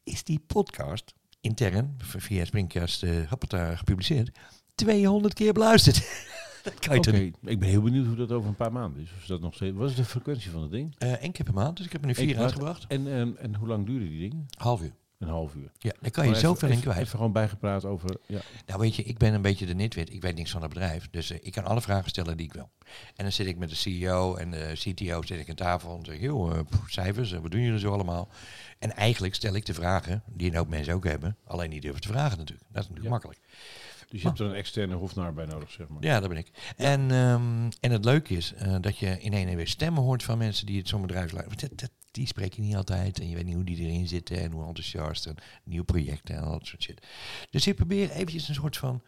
[0.05, 3.33] is die podcast intern via Springcast uh,
[3.77, 4.31] gepubliceerd
[4.75, 6.03] 200 keer beluisterd.
[6.73, 7.37] dat kan je Oké, niet?
[7.45, 9.11] ik ben heel benieuwd hoe dat over een paar maanden is.
[9.19, 10.95] Of dat nog steeds, wat is de frequentie van het ding?
[10.99, 12.85] Eh Eén keer per maand, dus ik heb er nu Eén vier uitgebracht.
[12.89, 14.47] En, ehm, en hoe lang duren die dingen?
[14.59, 14.93] Half uur.
[15.19, 15.71] Een half uur.
[15.79, 16.99] Ja, daar kan je zoveel even, in kwijt.
[16.99, 18.17] Even, gewoon bijgepraat over...
[18.27, 18.41] Ja.
[18.67, 20.13] Nou weet je, ik ben een beetje de nitwit.
[20.13, 21.09] Ik weet niks van het bedrijf.
[21.11, 22.71] Dus eh, ik kan alle vragen stellen die ik wil.
[23.17, 26.05] En dan zit ik met de CEO en de CTO zit ik aan tafel en
[26.05, 28.29] zeg joh, eh, cijfers, wat doen jullie zo allemaal?
[28.79, 31.37] En eigenlijk stel ik de vragen die een hoop mensen ook hebben.
[31.45, 32.67] Alleen niet durven te vragen natuurlijk.
[32.73, 33.11] Dat is natuurlijk Ja.
[33.11, 33.41] makkelijk.
[34.09, 36.03] Dus je hebt er een externe hofnaar bij nodig, zeg maar.
[36.03, 36.51] Ja, dat ben ik.
[36.77, 40.39] En, ehm, en het leuke is eh, dat je in één weer stemmen hoort van
[40.39, 41.57] mensen die het zo'n bedrijf leiden.
[41.57, 43.21] Want dat, dat, die spreek je niet altijd.
[43.21, 45.27] En je weet niet hoe die erin zitten en hoe enthousiast.
[45.27, 47.07] En nieuw projecten en al dat soort shit.
[47.51, 49.03] Dus ik probeer eventjes een soort van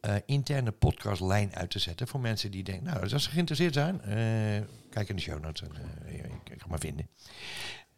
[0.00, 2.08] eh, interne podcastlijn uit te zetten.
[2.08, 5.62] Voor mensen die denken, nou, als ze geïnteresseerd zijn, eh, kijk in de show notes.
[5.68, 5.70] En,
[6.44, 7.08] je kan maar vinden.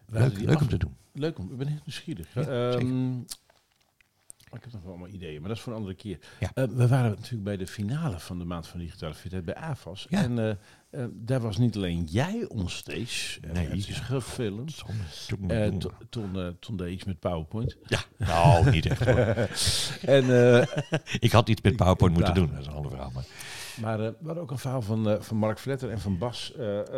[0.07, 0.97] Leuk, leuk af- om te doen.
[1.13, 2.35] Leuk, om, ik ben heel nieuwsgierig.
[2.35, 3.13] Ja, Ehm,
[4.57, 6.19] ik heb nog wel allemaal ideeën, maar dat is voor een andere keer.
[6.41, 6.51] Ja.
[6.55, 10.07] Eh, we waren natuurlijk bij de finale van de Maand van Digitale Fitheid bij AFAS.
[10.09, 10.23] Ja.
[10.23, 10.51] En eh,
[10.91, 13.41] eh, daar was niet alleen jij onstage.
[13.41, 14.83] Nee, Nee, het is gefilmd.
[16.11, 17.77] Toen, toen deed iets met PowerPoint.
[17.87, 19.19] ja, nou, niet echt hoor.
[20.17, 20.67] en,
[21.27, 23.11] Ik had iets met PowerPoint moeten doen, dat is een ander verhaal.
[23.15, 23.25] Maar
[23.81, 26.53] Maar we hadden ook een verhaal van, van Mark Vletter en van Bas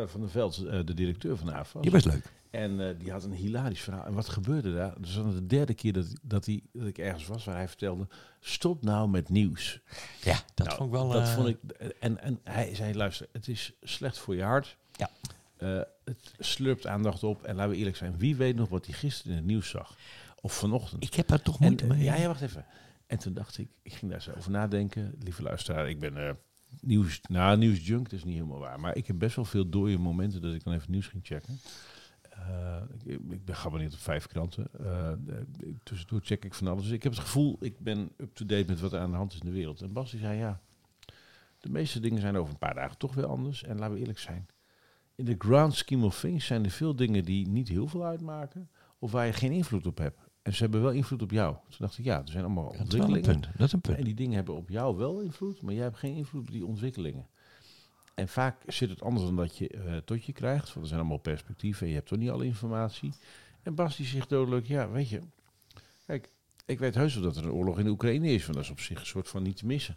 [0.06, 1.82] van der Veld, de directeur van AFAS.
[1.82, 2.32] Die was leuk.
[2.54, 4.04] En eh, die had een hilarisch verhaal.
[4.04, 4.90] En wat gebeurde daar?
[4.90, 7.68] Dat was dan de derde keer dat, dat, hij, dat ik ergens was waar hij
[7.68, 8.06] vertelde...
[8.40, 9.80] stop nou met nieuws.
[10.22, 11.08] Ja, dat Nou, vond ik wel...
[11.08, 11.58] Dat eh, vond ik,
[12.00, 14.76] en, en hij zei, luister, het is slecht voor je hart.
[14.92, 15.10] Ja.
[15.56, 17.42] Eh, het slurpt aandacht op.
[17.42, 19.96] En laten we eerlijk zijn, wie weet nog wat hij gisteren in het nieuws zag?
[20.40, 21.04] Of vanochtend.
[21.04, 22.02] Ik heb daar toch moeite mee.
[22.02, 22.66] ja, ja, wacht even.
[23.06, 25.14] En toen dacht ik, ik ging daar zo over nadenken.
[25.18, 26.38] Lieve luisteraar, ik ben
[26.80, 28.80] nieuws, nou, nieuwsjunk, dat is niet helemaal waar.
[28.80, 31.58] Maar ik heb best wel veel dode momenten dat ik dan even nieuws ging checken.
[32.34, 34.68] Eh, ik, ik ben geabonneerd op vijf kranten.
[34.78, 35.12] Eh,
[35.82, 36.82] tussendoor check ik van alles.
[36.82, 39.38] Dus ik heb het gevoel, ik ben up-to-date met wat er aan de hand is
[39.38, 39.80] in de wereld.
[39.80, 40.60] En Bas die zei, ja,
[41.58, 43.62] de meeste dingen zijn over een paar dagen toch weer anders.
[43.62, 44.46] En laten we eerlijk zijn.
[45.14, 48.70] In de grand scheme of things zijn er veel dingen die niet heel veel uitmaken.
[48.98, 50.20] Of waar je geen invloed op hebt.
[50.42, 51.54] En ze hebben wel invloed op jou.
[51.54, 53.40] Toen dacht ik, ja, er zijn allemaal dat is wel een ontwikkelingen.
[53.40, 53.58] punt.
[53.58, 53.98] Dat is een punt.
[53.98, 56.66] En die dingen hebben op jou wel invloed, maar jij hebt geen invloed op die
[56.66, 57.28] ontwikkelingen.
[58.14, 60.66] En vaak zit het anders dan dat je eh, tot je krijgt.
[60.66, 63.12] Want er zijn allemaal perspectieven en je hebt toch niet alle informatie.
[63.62, 65.20] En Bas die zegt dodelijk, ja, weet je.
[66.06, 66.30] Kijk,
[66.66, 68.42] ik weet heus wel dat er een oorlog in de Oekraïne is.
[68.42, 69.96] Want dat is op zich een soort van niet te missen.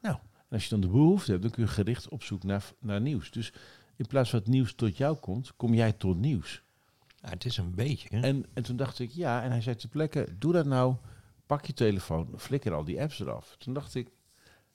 [0.00, 2.72] Nou, en als je dan de behoefte hebt, dan kun je gericht op zoek naar,
[2.78, 3.30] naar nieuws.
[3.30, 3.52] Dus
[3.96, 6.62] in plaats van het nieuws tot jou komt, kom jij tot nieuws.
[7.16, 8.08] Ja, het is een beetje.
[8.10, 8.20] hè.
[8.20, 10.94] En, en toen dacht ik, ja, en hij zei ter plekke, doe dat nou,
[11.46, 13.56] pak je telefoon, flikker al die apps eraf.
[13.58, 14.08] Toen dacht ik,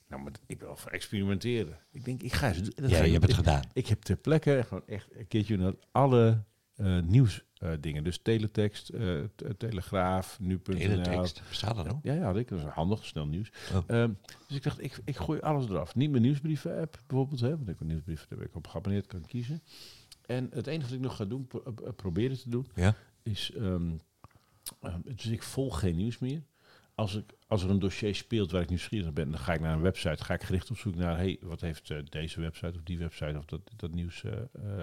[0.08, 1.78] nou, maar ik wil experimenteren.
[1.91, 2.72] Ik denk, ik ga eens doen.
[2.76, 3.63] Dat Ja, ga je hebt het gedaan.
[3.74, 6.43] Ik, heb ter plekke gewoon echt een keertje naar alle
[6.76, 8.04] eh nieuws eh, dingen.
[8.04, 10.76] Dus teletext, eh, t- telegraaf, nu.nl.
[10.78, 11.41] Teletext.
[11.48, 12.00] Bestaat dat nog?
[12.04, 12.48] Ja, ja, had ik.
[12.48, 13.52] Dat is handig, snel nieuws.
[13.74, 13.84] Oh.
[13.88, 14.12] Ehm,
[14.48, 15.96] dus ik dacht, ik, ik gooi alles eraf.
[15.96, 19.08] Niet mijn nieuwsbrieven-app bijvoorbeeld, hè, want ik heb een nieuwsbrief, daar ben ik op geabonneerd,
[19.08, 19.62] kan kiezen.
[20.26, 22.96] En het enige wat ik nog ga doen, pro- proberen te doen, Ja.
[23.24, 23.91] is, ehm,
[24.82, 26.41] ehm, dus ik volg geen nieuws meer.
[26.98, 29.74] Als, ik, als er een dossier speelt waar ik nieuwsgierig ben, dan ga ik naar
[29.74, 32.84] een website, ga ik gericht op zoek naar, hey, wat heeft eh, deze website of
[32.84, 34.34] die website of dat, dat nieuws, eh,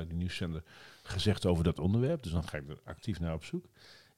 [0.09, 0.63] die nieuwszender
[1.03, 2.23] gezegd over dat onderwerp.
[2.23, 3.67] Dus dan ga ik er actief naar op zoek.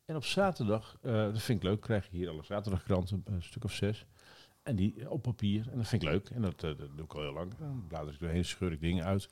[0.05, 3.73] En op zaterdag, dat vind ik leuk, krijg je hier alle zaterdagkranten, een stuk of
[3.73, 4.07] zes.
[4.67, 5.69] En die op papier.
[5.71, 6.31] En dat vind ik leuk.
[6.31, 7.55] En dat, dat doe ik al heel lang.
[7.59, 9.29] Dan blader ik doorheen, scheur ik dingen uit.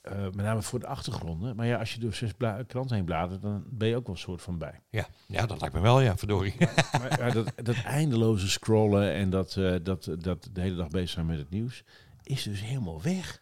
[0.00, 1.56] Eh, met name voor de achtergronden.
[1.56, 2.30] Maar ja, als je door zes
[2.66, 4.80] kranten heen bladert, dan ben je ook wel een soort van bij.
[4.90, 5.06] Ja.
[5.26, 6.54] ja, dat lijkt me wel, ja, verdorie.
[7.18, 11.26] Maar dat, dat eindeloze scrollen en dat, eh, dat, dat de hele dag bezig zijn
[11.26, 11.84] met het nieuws,
[12.22, 13.40] is dus helemaal weg.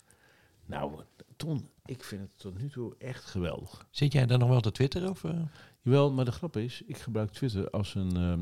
[0.66, 1.00] Nou,
[1.36, 3.86] Ton, ik vind het tot nu toe echt geweldig.
[3.90, 5.10] Zit jij dan nog wel te twitteren?
[5.10, 5.40] Of, eh?
[5.82, 8.40] Jawel, maar de grap is, ik gebruik Twitter als een, ehm,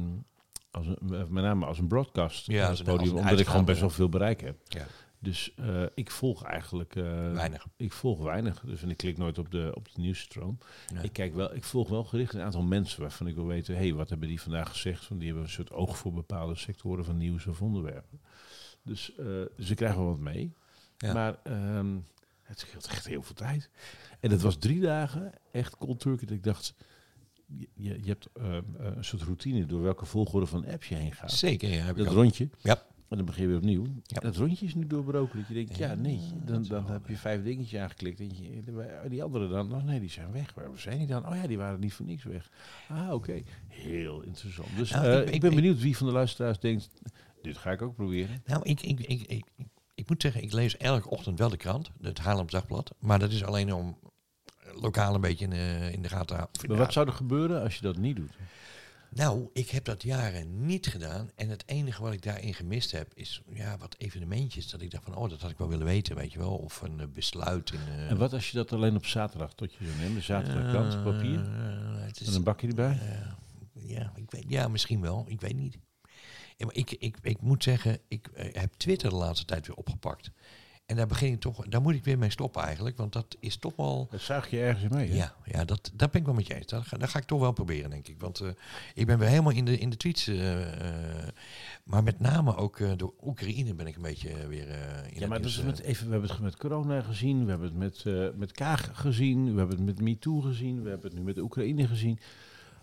[0.71, 0.99] als een
[1.33, 3.81] met name als een broadcast Ja, als een- podium, als een omdat ik gewoon best
[3.81, 4.57] wel veel bereik heb.
[4.65, 4.87] Ja.
[5.25, 7.67] Dus eh, ik volg eigenlijk eh, Weinig.
[7.77, 10.59] Ik volg weinig, dus en ik klik nooit op de, op de nieuwsstroom.
[11.03, 13.95] Ik, kijk wel, ik volg wel gericht een aantal mensen waarvan ik wil weten, hey,
[13.95, 15.09] wat hebben die vandaag gezegd?
[15.09, 18.21] Want die hebben een soort oog voor bepaalde sectoren van nieuws of onderwerpen.
[18.83, 20.53] Dus, eh, dus ik krijg wel wat mee.
[20.97, 21.13] Ja.
[21.13, 21.97] Maar ehm,
[22.43, 23.71] het scheelt echt heel veel tijd.
[24.21, 26.75] En het was drie dagen, echt cold turkey, dat ik dacht,
[27.47, 31.13] je, je, hebt ehm, eh, een soort routine door welke volgorde van apps je heen
[31.13, 31.33] gaat.
[31.33, 31.85] Zeker, ja.
[31.85, 32.49] Heb Dat rondje.
[32.63, 32.83] Ja.
[33.09, 33.85] En dan begin je weer opnieuw.
[34.03, 34.21] Ja.
[34.21, 35.39] Dat rondje is nu doorbroken.
[35.39, 36.21] Dat je denkt, ja, nee.
[36.45, 38.21] Dan, dan heb je vijf dingetjes aangeklikt.
[38.21, 38.63] En je,
[39.09, 40.55] die anderen dan, oh nee, die zijn weg.
[40.55, 41.29] Waar zijn die dan?
[41.29, 42.51] Oh ja, die waren niet voor niks weg.
[42.89, 43.43] Ah, oké.
[43.69, 44.69] Heel interessant.
[44.77, 46.89] Dus Nou, eh, ik- ik, ik- ben benieuwd wie van de luisteraars denkt,
[47.43, 48.43] dit ga ik ook proberen.
[48.47, 49.45] Nou, ik, ik, ik,
[49.95, 52.95] ik, moet zeggen, ik lees elke ochtend wel de krant, het Haarlems Dagblad.
[52.99, 53.99] Maar dat is alleen om
[54.75, 56.69] lokaal een beetje in, de- in de gaten te houden.
[56.69, 58.33] Maar wat zou er gebeuren als je dat niet doet?
[59.15, 61.31] Nou, ik heb dat jaren niet gedaan.
[61.35, 64.71] En het enige wat ik daarin gemist heb, is ja, wat evenementjes.
[64.71, 66.57] Dat ik dacht van, oh, dat had ik wel willen weten, weet je wel.
[66.57, 67.71] Of een eh, besluit.
[67.73, 70.15] In, eh, En wat als je dat alleen op zaterdag tot je zou nemen?
[70.15, 71.41] De zaterdagkrant, papier?
[71.41, 72.99] eh, is- En een bakje erbij?
[73.73, 75.25] Ja, ik weet, ja, misschien wel.
[75.29, 75.79] Ik weet niet.
[76.57, 80.31] Ja, maar ik, ik, ik moet zeggen, ik heb Twitter de laatste tijd weer opgepakt.
[80.87, 82.97] En daar begin ik toch, daar moet ik weer mee stoppen eigenlijk.
[82.97, 84.09] Want dat is toch wel.
[84.11, 85.17] Dat zuig je ergens mee, hè?
[85.17, 86.67] Ja, ja dat, dat ben ik wel met je eens.
[86.67, 88.21] Dat ga, dat ga ik toch wel proberen, denk ik.
[88.21, 88.49] Want eh,
[88.95, 90.27] ik ben weer helemaal in de, in de tweets.
[90.27, 91.29] eh, eh,
[91.85, 94.69] maar met name ook door Oekraïne ben ik een beetje weer
[95.11, 97.69] in Ja, maar dat is met, even, we hebben het met corona gezien, we hebben
[97.69, 101.25] het met, met Kaag gezien, we hebben het met MeToo gezien, we hebben het nu
[101.25, 102.19] met Oekraïne gezien.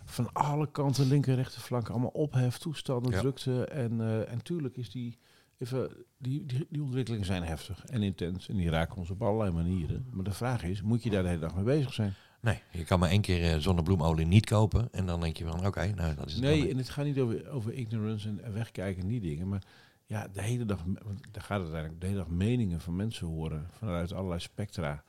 [0.04, 3.18] Van alle kanten, linker, rechter flank, allemaal ophef, toestanden, Ja.
[3.20, 3.64] drukte.
[3.64, 5.18] En, en tuurlijk is die,
[5.62, 9.50] even, die, die, die ontwikkelingen zijn heftig en intens en die raken ons op allerlei
[9.50, 10.06] manieren.
[10.10, 12.14] Maar de vraag is, moet je daar de hele dag mee bezig zijn?
[12.40, 14.88] Nee, je kan maar één keer eh, zonnebloemolie niet kopen.
[14.92, 16.68] En dan denk je van, oké, nou dat is het Nee, dan.
[16.70, 19.48] en het gaat niet over, over ignorance en, en wegkijken en die dingen.
[19.48, 19.62] Maar
[20.06, 23.26] ja, de hele dag, want daar gaat het eigenlijk, de hele dag meningen van mensen
[23.26, 25.04] horen vanuit allerlei spectra.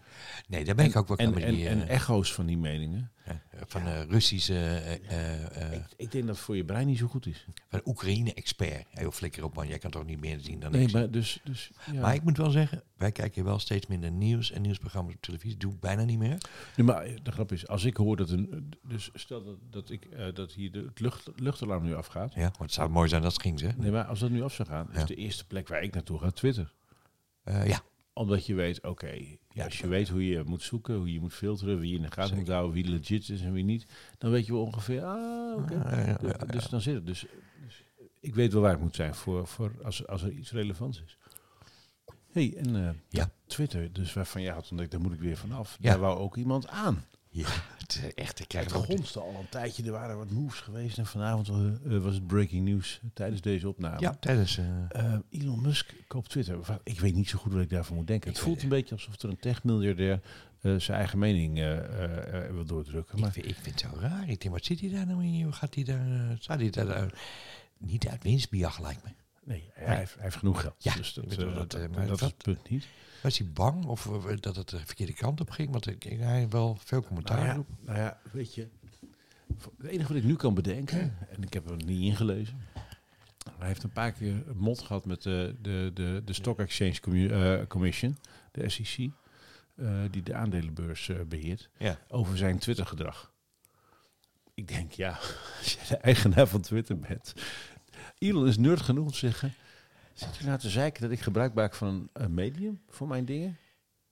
[0.48, 3.12] Nee, daar ben ik ook wel en, en, die, en eh, echo's van die meningen.
[3.26, 6.98] Ja, van Russische, eh, eh, eh, Ik, ik denk dat het voor je brein niet
[6.98, 7.48] zo goed is.
[7.70, 8.86] van Oekraïne-expert.
[8.90, 10.92] Heel flikker op man, jij kan toch niet meer zien dan Nee, ik.
[10.92, 11.40] maar dus...
[11.44, 12.02] dus ja.
[12.02, 15.58] Maar ik moet wel zeggen, wij kijken wel steeds minder nieuws en nieuwsprogramma's op televisie.
[15.58, 16.38] Doe ik bijna niet meer.
[16.76, 18.74] Nee, maar de grap is, als ik hoor dat een...
[18.84, 22.34] Dus stel dat, dat, ik, dat hier de, het lucht, luchtalarm nu afgaat.
[22.34, 23.78] Ja, want het zou mooi zijn als het ging, zeg.
[23.78, 25.06] Nee, maar als dat nu af zou gaan, is Ja.
[25.06, 26.74] de eerste plek waar ik naartoe ga Twitter.
[27.46, 27.82] Ja,
[28.14, 29.12] Omdat je weet, oké,
[29.50, 32.02] Ja, als je weet hoe je moet zoeken, hoe je moet filteren, wie je in
[32.02, 33.86] de gaten moet houden, wie legit is en wie niet,
[34.18, 35.76] dan weet je wel ongeveer, ah, oké.
[35.84, 36.48] Ah, Dus-.
[36.52, 37.06] Dus dan zit het.
[37.06, 37.26] Dus,
[37.66, 37.84] dus
[38.20, 41.18] ik weet wel waar ik moet zijn voor, voor als, als er iets relevants is.
[42.32, 43.32] hey, en eh, Ja.
[43.46, 45.78] Twitter, dus waarvan jij had ontdekt, daar moet ik weer vanaf.
[45.80, 45.90] Ja.
[45.92, 47.06] Daar wou ook iemand aan.
[47.34, 50.60] Ja het is echt, ik krijg Het gonste al een tijdje, er waren wat moves
[50.60, 54.00] geweest en vanavond eh, was het breaking news tijdens deze opname.
[54.00, 54.58] Ja, tijdens...
[54.58, 56.60] eh, Eh, Elon Musk koopt Twitter.
[56.84, 58.30] Ik weet niet zo goed wat ik daarvan moet denken.
[58.30, 60.20] Ik het voelt een beetje alsof er een techmiljardair
[60.62, 63.16] eh zijn eigen mening eh, eh, eh, wil doordrukken.
[63.16, 64.30] ik, Maar vind, ik vind het zo raar.
[64.30, 65.54] Ik denk, wat zit hij daar nou in?
[65.54, 66.30] Gaat hij daar...
[66.30, 66.88] eh, hij daar...
[67.04, 67.10] eh,
[67.78, 69.10] niet uit winstbejag, lijkt me.
[69.44, 70.76] nee, hij, heeft, hij heeft genoeg geld.
[70.78, 72.86] Ja, dus dat, eh, dat, dat, eh, dat, maar is het punt niet.
[73.24, 75.72] Was hij bang of eh, dat het de verkeerde kant op ging?
[75.72, 77.68] Want ik, hij wel veel commentaar Nou ja, op.
[77.80, 78.68] nou ja, weet je.
[79.78, 82.62] Het enige wat ik nu kan bedenken, en ik heb er niet ingelezen.
[83.58, 87.30] Hij heeft een paar keer een mot gehad met de, de, de, de Stock Exchange
[87.30, 88.18] eh, Commission,
[88.52, 89.10] de SEC,
[89.76, 91.70] eh, die de aandelenbeurs eh, beheert.
[91.78, 92.00] Ja.
[92.08, 93.32] over zijn Twitter-gedrag.
[94.54, 95.10] Ik denk, ja,
[95.60, 97.34] als je de eigenaar van Twitter bent.
[98.18, 99.54] Elon is nerd genoeg om te zeggen...
[100.14, 103.26] Zit je nou te zeiken dat ik gebruik maak van een, een medium voor mijn
[103.26, 103.58] dingen?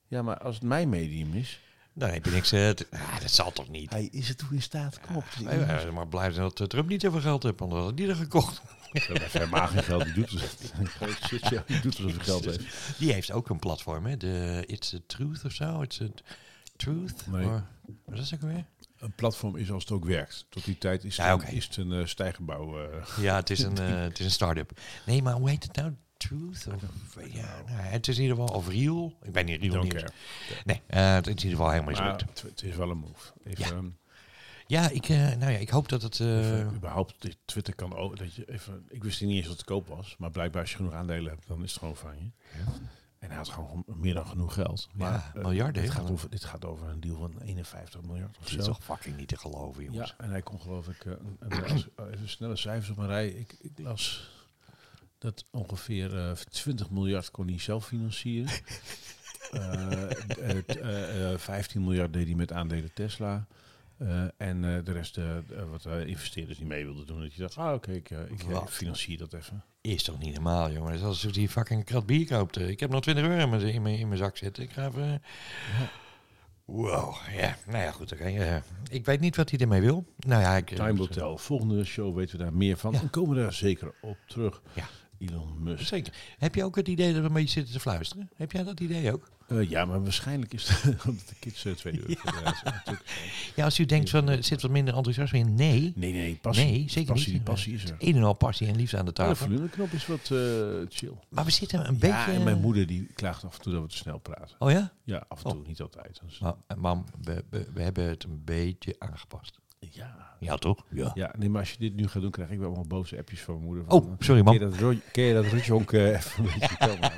[0.07, 1.59] Ja, maar als het mijn medium is...
[1.93, 2.51] Dan heb je niks...
[2.51, 3.89] eh, ah, dat zal toch niet?
[3.91, 4.99] Hij is het toe in staat.
[4.99, 5.23] Kom op.
[5.43, 7.89] Hij Elon hij is maar blij dat eh, Trump niet zoveel geld heeft, anders had
[7.89, 8.61] hij die er gekocht.
[8.91, 10.03] Helemaal geen geld.
[10.03, 10.73] Die doet het.
[11.49, 12.65] Ja, alsof hij geld heeft.
[12.99, 14.17] Die heeft ook een platform, hè?
[14.17, 15.81] De It's the Truth of zo.
[15.81, 16.05] It's a
[16.75, 17.27] Truth?
[17.27, 17.45] Nee.
[17.45, 17.63] Or-
[18.05, 18.65] wat is dat ook weer?
[19.01, 20.45] Een platform is als het ook werkt.
[20.49, 22.83] Tot die tijd is, Ja, het, is het een eh, stijgenbouw.
[22.89, 23.07] eh.
[23.17, 24.79] Ja, het is een, eh, het is een start-up.
[25.05, 25.93] Nee, maar hoe heet het nou?
[26.17, 26.67] Truth?
[26.75, 26.83] Of,
[27.33, 28.55] ja, nou, het is in ieder geval...
[28.55, 29.17] Of Real?
[29.23, 30.03] Ik ben niet Real nieuws.
[30.65, 32.21] Nee, het is in ieder geval helemaal mislukt.
[32.29, 33.31] het, het is wel een move.
[33.43, 33.71] Even, Ja.
[33.71, 33.87] ehm,
[34.67, 36.19] Ja, ik, nou ja, ik hoop dat het...
[36.19, 38.17] Even, überhaupt, dit Twitter kan ook.
[38.17, 40.15] Dat je even, ik wist niet eens wat te koop was.
[40.17, 42.29] Maar blijkbaar als je genoeg aandelen hebt, dan is het gewoon van je.
[43.21, 44.87] En hij had gewoon meer dan genoeg geld.
[44.93, 48.37] Maar Ja, eh, miljarden, Dit gaat, over, dit gaat over een deal van 51 miljard
[48.37, 50.09] of het is toch fucking niet te geloven, jongens.
[50.17, 53.07] Ja, en hij kon geloof ik, eh, een, een, als- even snelle cijfers op een
[53.07, 53.27] rij.
[53.29, 54.29] Ik, ik las
[55.17, 58.51] dat ongeveer eh 20 miljard kon hij zelf financieren.
[59.51, 63.47] Eh, eh, eh, eh, 15 miljard deed hij met aandelen Tesla.
[63.97, 67.21] Eh, en eh, de rest eh, eh, wat eh, investeerders niet mee wilden doen.
[67.21, 69.63] Dat je dacht, ah oké, ik, eh, ik eh, financier dat even.
[69.81, 70.91] Is toch niet normaal, jongen?
[70.91, 72.59] Het is alsof hij fucking krat bier koopt.
[72.59, 74.63] Ik heb nog 20 euro in mijn, in mijn, in mijn zak zitten.
[74.63, 75.21] Ik ga even...
[76.65, 77.57] Wow, ja.
[77.65, 78.55] Nou ja, goed, eh,
[78.89, 80.05] ik weet niet wat hij ermee wil.
[80.17, 80.67] Nou ja, ik...
[80.67, 81.37] Time will tell.
[81.37, 82.91] Volgende show weten we daar meer van.
[82.91, 82.99] Ja.
[82.99, 84.61] En komen we daar zeker op terug.
[84.73, 84.87] Ja.
[85.29, 85.85] Elon Musk.
[85.87, 86.13] Zeker.
[86.37, 88.29] Heb je ook het idee dat we een beetje zitten te fluisteren?
[88.35, 89.29] Heb jij dat idee ook?
[89.47, 92.17] Eh, ja, maar waarschijnlijk is het omdat de kids uh, twee uur
[93.55, 95.55] Ja, als u denkt van, er zit wat minder enthousiasme in.
[95.55, 95.93] Nee.
[95.95, 96.65] Nee, nee, passie.
[96.65, 97.41] Nee, zeker passie, niet.
[97.45, 97.95] Die passie is er.
[97.99, 99.45] Een en al passie en liefde aan de Ja, de tafel.
[99.47, 100.37] volumeknop is wat eh,
[100.89, 101.13] chill.
[101.29, 102.31] Maar we zitten een Ja, beetje...
[102.31, 104.55] en mijn moeder die klaagt af en toe dat we te snel praten.
[104.59, 104.91] Oh ja?
[105.03, 105.67] Ja, af en toe, Oh.
[105.67, 106.21] niet altijd.
[106.25, 109.59] Dus, Nou, mam, we, we, we hebben het een beetje aangepast.
[109.89, 110.29] Ja.
[110.39, 110.85] Ja, toch?
[110.89, 111.11] Ja.
[111.13, 113.41] Ja, nee, maar als je dit nu gaat doen, krijg ik wel allemaal boze appjes
[113.41, 113.83] van mijn moeder.
[113.85, 114.79] Van, Oh, sorry Ken je man.
[114.79, 117.11] dat, ken je dat rotjonk eh, even een beetje houden?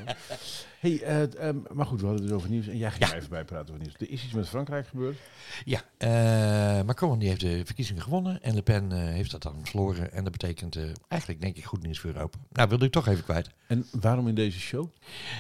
[0.83, 2.67] Hey, eh, ehm, maar goed, we hadden het dus over nieuws.
[2.67, 3.15] En jij ging Ja.
[3.15, 3.93] even bij praten over nieuws.
[3.99, 5.17] Er is iets met Frankrijk gebeurd.
[5.65, 9.59] Ja, eh, Macron die heeft de verkiezingen gewonnen en Le Pen eh, heeft dat dan
[9.65, 10.11] verloren.
[10.13, 12.37] En dat betekent eigenlijk denk ik goed nieuws voor Europa.
[12.51, 13.49] Nou, wilde ik toch even kwijt.
[13.67, 14.87] En waarom in deze show?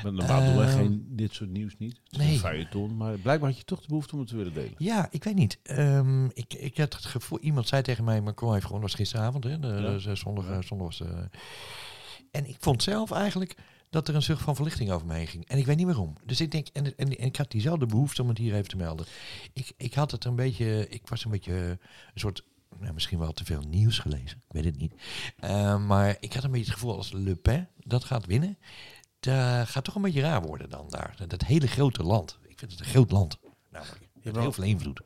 [0.03, 1.99] Want normaal doen wij Ehm, geen dit soort nieuws niet.
[2.03, 2.33] Het is nee.
[2.33, 4.73] een feuilleton, maar blijkbaar had je toch de behoefte om het te willen delen.
[4.77, 5.59] Ja, ik weet niet.
[5.63, 9.43] Ehm, ik, ik had het gevoel, iemand zei tegen mij, Macron heeft gewonnen, was gisteravond,
[9.43, 10.15] hè, de, Ja.
[10.15, 10.61] zondag, Ja.
[10.61, 11.03] zondag was.
[12.31, 13.55] En ik vond zelf eigenlijk
[13.93, 15.47] dat er een zucht van verlichting over me heen ging.
[15.47, 16.15] En ik weet niet waarom.
[16.25, 18.77] Dus ik denk, en, en, en ik had diezelfde behoefte om het hier even te
[18.77, 19.05] melden.
[19.53, 21.79] Ik, ik had het een beetje, ik was een beetje een
[22.19, 22.43] soort,
[22.79, 24.43] nou, misschien wel te veel nieuws gelezen.
[24.47, 24.93] Ik weet het niet.
[25.39, 28.57] Eh, maar ik had een beetje het gevoel als Le Pen dat gaat winnen.
[29.19, 31.13] Dat gaat toch een beetje raar worden dan daar.
[31.17, 32.39] Dat, dat hele grote land.
[32.47, 33.39] Ik vind het een groot land.
[33.69, 35.01] Met wel- heel veel invloed.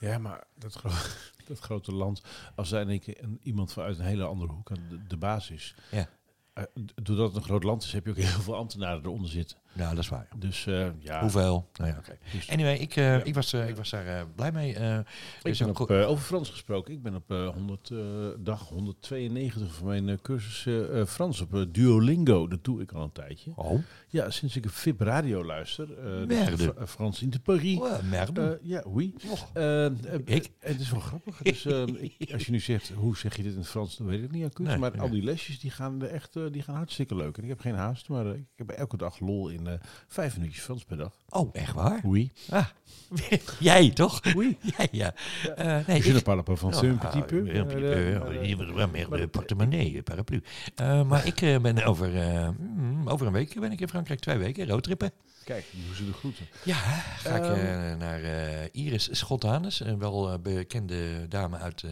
[0.00, 0.82] Ja, maar dat,
[1.48, 2.22] dat grote land,
[2.54, 5.74] als daar keer een, iemand vanuit een hele andere hoek aan de, de basis.
[5.90, 6.08] Ja.
[6.52, 6.62] Eh,
[7.02, 9.56] doordat het een groot land is, heb je ook heel veel ambtenaren eronder zitten.
[9.72, 10.28] Ja, dat is waar.
[10.36, 11.20] Dus eh, ja.
[11.20, 11.68] Hoeveel?
[11.74, 12.18] Nou ja, oké.
[12.32, 14.68] Dus- Anyway, ik, eh, ik, was, ik was daar blij mee.
[14.70, 15.04] Ik
[15.42, 16.92] dus ben op, over Frans gesproken.
[16.94, 17.98] Ik ben op eh 100, eh,
[18.38, 20.66] dag 192 van mijn cursus
[21.10, 22.48] Frans op Duolingo.
[22.48, 23.52] Dat doe ik al een tijdje.
[23.56, 25.88] Oh, Ja, sinds ik een VIP radio luister.
[26.26, 26.58] Merde.
[26.58, 27.78] Fra- Frans in de Paris.
[27.78, 28.58] oh merde.
[28.62, 29.14] Ja, oui.
[29.52, 29.84] Eh,
[30.24, 30.50] Ik?
[30.58, 31.36] Het is wel grappig.
[31.42, 31.66] Dus,
[32.18, 34.30] ik- als je nu zegt, hoe zeg je dit in het Frans, dan weet ik
[34.30, 34.44] niet.
[34.44, 34.66] Acuut.
[34.66, 35.00] Nee, maar nee.
[35.00, 37.36] al die lesjes die gaan, er echt, die gaan hartstikke leuk.
[37.36, 39.74] En ik heb geen haast, maar eh, ik heb elke dag lol in eh,
[40.08, 41.12] vijf minuutjes Frans per dag.
[41.28, 42.00] oh, echt waar?
[42.04, 42.30] Oui.
[42.50, 42.66] Ah,
[43.58, 44.20] jij toch?
[44.34, 44.58] Oui.
[44.76, 45.14] Jij, ja.
[45.56, 47.36] Eh, nee, Je ne parle pas français un petit peu.
[47.38, 48.20] Un petit Eh,
[48.56, 50.42] peu, eh, eh, portemonnee, paraplu.
[50.74, 54.20] Eh, maar ik eh, ben over, eh, mm, over een week ben ik in Frankrijk,
[54.20, 55.12] twee weken, roadtrippen.
[55.44, 56.46] Kijk, hoe ze de groeten.
[56.64, 57.54] Ja, ga ik Ehm.
[57.54, 61.90] eh, naar eh, Iris Schottanus, een wel eh, bekende dame uit eh,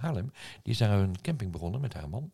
[0.00, 0.32] Haarlem.
[0.62, 2.30] Die is daar een camping begonnen met haar man.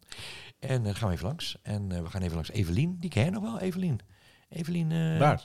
[0.58, 1.56] En daar gaan we even langs.
[1.62, 2.96] En eh, we gaan even langs Evelien.
[3.00, 4.00] Die ken je nog wel, Evelien?
[4.48, 4.90] Evelien...
[4.92, 5.18] eh?
[5.18, 5.38] Ja,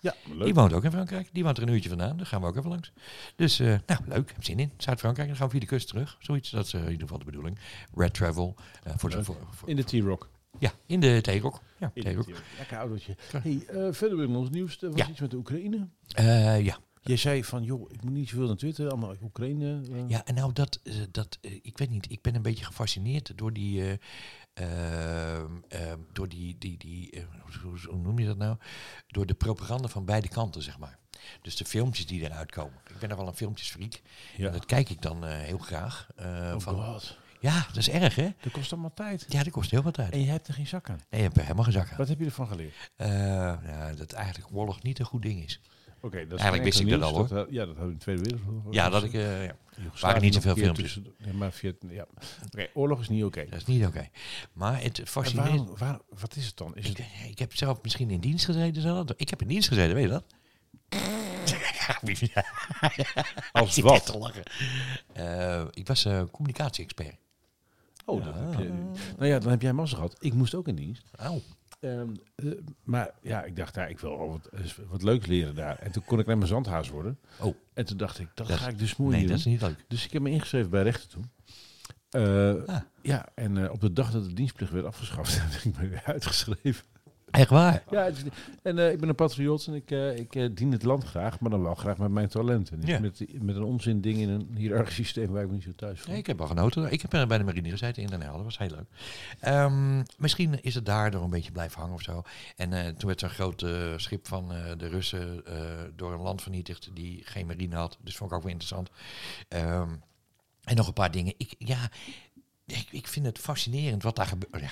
[0.00, 0.44] Ja, leuk.
[0.44, 1.28] die woont ook in Frankrijk.
[1.32, 2.16] Die woont er een uurtje vandaan.
[2.16, 2.92] Daar gaan we ook even langs.
[3.36, 4.32] Dus, eh, nou, leuk.
[4.34, 4.72] Heb zin in.
[4.76, 5.28] Zuid-Frankrijk.
[5.28, 6.16] Dan gaan we via de kust terug.
[6.20, 6.50] Zoiets.
[6.50, 7.58] Dat is eh, in ieder geval de bedoeling.
[7.94, 8.54] Red travel.
[8.82, 10.28] eh, voor, voor, voor- In de T-Rock.
[10.58, 11.60] ja, in de Theerock.
[11.78, 11.88] Ja.
[11.94, 12.26] T-Rock.
[12.58, 13.16] Lekker autootje.
[13.32, 13.40] Ja.
[13.40, 14.82] Hey, eh, verder in ons nieuws.
[14.82, 15.08] Er was Ja.
[15.08, 15.88] iets met de Oekraïne.
[16.08, 16.78] Eh, ja.
[17.04, 18.88] Jij zei van, joh, ik moet niet zoveel naar Twitter.
[18.88, 19.80] Allemaal Oekraïne.
[19.92, 20.08] eh.
[20.08, 23.32] Ja, en nou dat, eh, dat eh, ik weet niet, ik ben een beetje gefascineerd
[23.38, 23.98] door die,
[26.12, 27.24] door die, die, die
[27.62, 28.56] hoe, noem je dat nou?
[29.06, 30.98] Door de propaganda van beide kanten, zeg maar.
[31.42, 32.80] Dus de filmpjes die eruit komen.
[32.88, 34.00] Ik ben er wel een filmpjesfreak.
[34.36, 34.46] Ja.
[34.46, 36.06] En dat kijk ik dan heel graag.
[36.18, 37.18] Oh van, god.
[37.40, 38.28] ja, dat is erg, hè?
[38.40, 39.26] Dat kost allemaal tijd.
[39.28, 40.12] Ja, dat kost heel wat tijd.
[40.12, 41.00] En je hebt er geen zak aan.
[41.10, 41.96] Nee, je hebt er helemaal geen zak aan.
[41.96, 42.90] Wat heb je ervan geleerd?
[42.96, 45.60] Ja, dat eigenlijk oorlog niet een goed ding is.
[46.10, 47.28] Dat Eigenlijk wist ik dat al, hoor.
[47.28, 48.74] Dat, ja, dat hadden we in de Tweede Wereldoorlog.
[48.74, 49.56] Ja, dat ik, eh, ja,
[50.00, 50.92] waren niet zoveel filmpjes.
[50.92, 52.06] tussen- Ja, maar via, ja.
[52.46, 53.46] Oké, oorlog is niet oké.
[53.50, 54.08] dat is niet oké.
[54.52, 55.78] Maar het fascineert...
[55.78, 56.76] waar- wat is het dan?
[56.76, 58.82] Is Ik, het, ik heb zelf misschien in dienst gezeten.
[58.82, 59.10] Zelf.
[59.16, 60.24] Ik heb in dienst gezeten, weet je dat?
[63.52, 64.06] als Ik wat?
[64.06, 64.42] te lachen.
[65.12, 67.14] Eh, ik was eh, communicatie-expert.
[68.04, 68.68] Oh, dat heb je.
[69.16, 70.16] Nou ja, dan heb jij massa gehad.
[70.20, 71.02] Ik moest ook in dienst.
[71.16, 71.40] Auw.
[71.82, 72.50] Ehm, eh,
[72.84, 74.48] maar ja, ik dacht, ja, ik wil wel wat,
[74.88, 75.78] wat leuks leren daar.
[75.78, 77.18] En toen kon ik naar mijn zandhaas worden.
[77.40, 77.54] Oh.
[77.74, 79.28] En toen dacht ik, dat, Dat- ga ik dus mooi Nee, doen.
[79.28, 79.84] dat is niet leuk.
[79.88, 81.30] Dus ik heb me ingeschreven bij rechten toen.
[82.10, 82.80] Eh, Ah.
[83.02, 86.02] Ja, en eh, op de dag dat de dienstplicht werd afgeschaft, heb ik me weer
[86.04, 86.84] uitgeschreven.
[87.32, 87.82] Echt waar?
[87.90, 88.22] Ja, het is-
[88.62, 91.40] en eh, ik ben een patriot en ik, eh, ik eh, dien het land graag,
[91.40, 92.78] maar dan wel graag met mijn talenten.
[92.78, 92.98] Niet Ja.
[93.00, 96.00] met, met een onzin ding in een hiërarchisch systeem waar ik me niet zo thuis
[96.00, 96.08] voel.
[96.10, 96.92] Nee, ik heb wel genoten.
[96.92, 98.42] Ik heb bij de marine gezeten in Den Helder.
[98.44, 98.86] Dat was heel leuk.
[99.40, 102.22] Ehm, misschien is het daardoor een beetje blijven hangen of zo.
[102.56, 103.64] En toen werd zo'n groot
[103.96, 105.44] schip van de Russen
[105.96, 107.98] door een land vernietigd die geen marine had.
[108.02, 108.90] Dus vond ik ook wel interessant.
[109.48, 109.88] Ehm,
[110.64, 111.34] en nog een paar dingen.
[111.36, 111.88] Ik, ja,
[112.66, 114.60] ik, ik vind het fascinerend wat daar gebeurt.
[114.62, 114.70] Ja.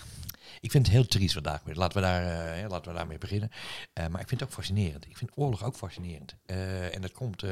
[0.61, 1.77] Ik vind het heel triest wat daar gebeurt.
[1.77, 3.51] Laten we, daar, eh, laten we daarmee beginnen.
[3.93, 5.07] Eh, maar ik vind het ook fascinerend.
[5.07, 6.37] Ik vind oorlog ook fascinerend.
[6.47, 7.45] Eh, en dat komt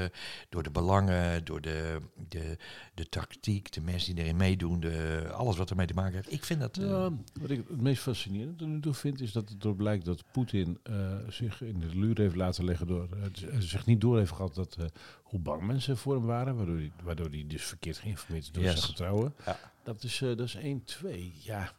[0.49, 2.57] door de belangen, door de, de,
[2.95, 6.33] de tactiek, de mensen die erin meedoen, de, alles wat ermee te maken heeft.
[6.33, 6.77] Ik vind dat...
[6.77, 10.25] Ja, wat ik het meest fascinerend nu toe vind, is dat het door blijkt dat
[10.33, 10.79] Poetin
[11.29, 13.09] zich in de luur heeft laten leggen door
[13.59, 14.77] zich niet door heeft gehad dat,
[15.23, 18.63] hoe bang mensen voor hem waren, waardoor hij, waardoor hij dus verkeerd geïnformeerd is door
[18.63, 18.73] Yes.
[18.73, 19.35] zijn getrouwen.
[19.45, 19.59] Ja.
[19.83, 21.35] Dat is, dat is 1, 2.
[21.43, 21.73] Ja.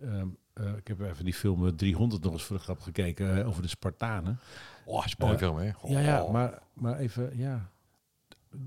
[0.00, 3.38] Ehm, eh, ik heb even die film eh, 300 nog eens voor de grap gekeken
[3.40, 4.38] eh, over de Spartanen.
[4.84, 5.70] oh, is eh, film, hè?
[5.86, 6.32] Ja, ja, Oh.
[6.32, 7.70] maar, maar even, ja.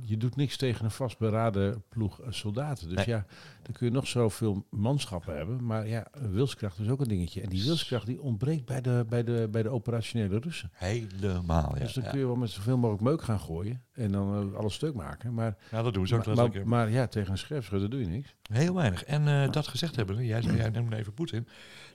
[0.01, 2.87] Je doet niks tegen een vastberaden ploeg soldaten.
[2.87, 3.07] Dus Nee.
[3.07, 3.25] ja,
[3.61, 5.65] dan kun je nog zoveel manschappen hebben.
[5.65, 7.41] Maar ja, wilskracht is ook een dingetje.
[7.41, 10.69] En die wilskracht die ontbreekt bij de, bij de, bij de operationele Russen.
[10.73, 11.79] Helemaal, ja.
[11.79, 13.83] dus dan kun je wel met zoveel mogelijk meuk gaan gooien.
[13.93, 15.33] En dan eh, alles stuk maken.
[15.33, 16.61] Maar, Ja, dat doen ze ook maar, maar, ja.
[16.65, 18.35] maar ja, tegen een scherpschutter doe je niks.
[18.51, 19.03] Heel weinig.
[19.03, 21.47] En eh, dat gezegd hebben, jij, jij noemde even Poetin.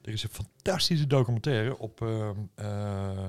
[0.02, 3.24] Er is een fantastische documentaire op ehm, eh,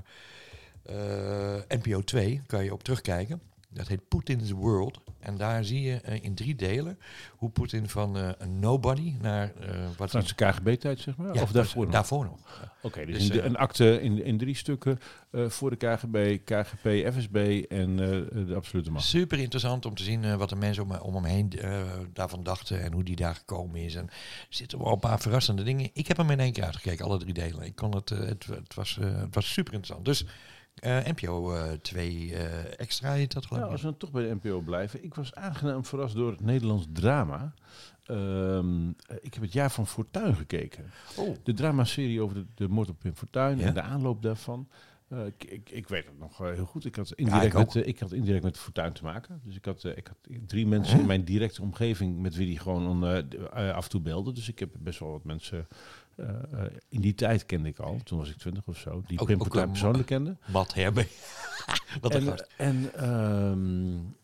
[0.83, 3.41] eh, NPO 2, kan je op terugkijken.
[3.71, 4.99] Dat heet Putin's World.
[5.19, 6.99] En daar zie je eh, in drie delen
[7.35, 11.33] hoe Poetin van eh, een nobody naar eh, wat Vanuit de KGB-tijd, zeg maar?
[11.35, 11.93] Ja, of daarvoor nog?
[11.93, 12.69] daarvoor nog.
[12.81, 14.99] Oké, dus, Dus, in de- een akte in, in drie stukken
[15.31, 19.05] voor de KGB, KGP, FSB en de absolute macht.
[19.05, 21.51] Super interessant om te zien wat de mensen om, om hem heen
[22.13, 23.95] daarvan dachten en hoe die daar gekomen is.
[23.95, 24.13] En er
[24.49, 25.89] zitten wel een paar verrassende dingen.
[25.93, 27.65] Ik heb hem in één keer uitgekeken, alle drie delen.
[27.65, 30.05] Ik kon het, het, het, was, het was super interessant.
[30.05, 30.25] Dus
[30.81, 33.71] NPO 2 eh, extra heet dat geloof Nou, ik.
[33.71, 35.03] als we dan toch bij de NPO blijven.
[35.03, 37.53] Ik was aangenaam verrast door het Nederlands drama.
[38.03, 40.91] Ehm, eh, ik heb het jaar van Fortuin gekeken.
[41.17, 41.35] Oh.
[41.43, 43.65] De dramaserie over de, de moord op Pim Fortuyn Ja.
[43.65, 44.67] en de aanloop daarvan.
[45.09, 46.85] Uh, ik, ik, ik, weet het nog uh, heel goed.
[46.85, 49.41] Ik had indirect, ja, ik met, uh, ik had indirect met Fortuin te maken.
[49.43, 51.01] Dus ik had, ik had drie mensen huh?
[51.01, 53.03] in mijn directe omgeving met wie die gewoon
[53.53, 54.33] af en toe belden.
[54.33, 55.67] Dus ik heb best wel wat mensen
[56.89, 57.99] in die tijd kende ik al.
[58.03, 59.03] Toen was ik twintig of zo.
[59.07, 60.37] Die Pim Fortuyn persoonlijk kende.
[60.51, 61.07] Wat Herbe.
[62.01, 64.15] wat en, en um,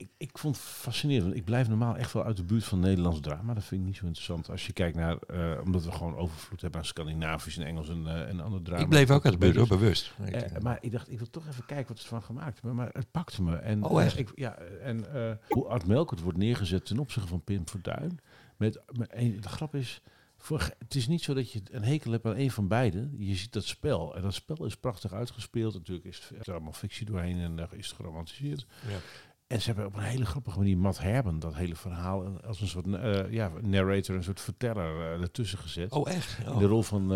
[0.00, 1.36] ik, ik vond het fascinerend.
[1.36, 3.54] Ik blijf normaal echt wel uit de buurt van Nederlands drama.
[3.54, 4.50] Dat vind ik niet zo interessant.
[4.50, 8.02] Als je kijkt naar, uh, omdat we gewoon overvloed hebben aan Scandinavisch en Engels en,
[8.02, 8.82] uh, en andere drama.
[8.82, 10.14] Ik bleef ook uit de buurt, hoor, bewust.
[10.20, 12.74] Uh, maar ik dacht, ik wil toch even kijken wat ze van gemaakt hebben.
[12.74, 13.56] Maar het pakte me.
[13.56, 14.18] En, oh, echt?
[14.18, 15.04] ik, ja, en
[15.48, 18.18] hoe Art Melkert wordt neergezet ten opzichte van Pim Fortuyn.
[18.56, 20.02] Met, met een, de grap is,
[20.42, 23.14] voor, het is niet zo dat je een hekel hebt aan een van beiden.
[23.18, 24.16] Je ziet dat spel.
[24.16, 25.74] En dat spel is prachtig uitgespeeld.
[25.74, 28.66] Natuurlijk is er allemaal fictie doorheen en uh, is het geromantiseerd.
[28.88, 28.98] Ja.
[29.46, 32.68] En ze hebben op een hele grappige manier Matt Herben dat hele verhaal als een
[32.68, 35.92] soort uh, ja, narrator, een soort verteller uh, ertussen gezet.
[35.92, 36.38] Oh, echt?
[36.46, 36.52] Oh.
[36.52, 37.08] In de rol van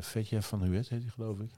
[0.00, 1.50] Vetje van Huet, heet hij geloof ik.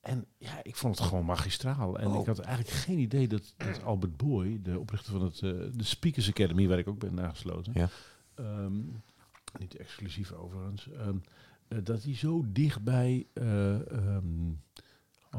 [0.00, 1.98] En ja, ik vond het gewoon magistraal.
[1.98, 2.20] En oh.
[2.20, 6.28] ik had eigenlijk geen idee dat, dat, Albert Boy, de oprichter van het, de Speakers
[6.28, 7.88] Academy, waar ik ook ben aangesloten, ja.
[8.36, 9.02] um,
[9.58, 11.22] niet exclusief overigens, um,
[11.82, 14.60] dat hij zo dichtbij um,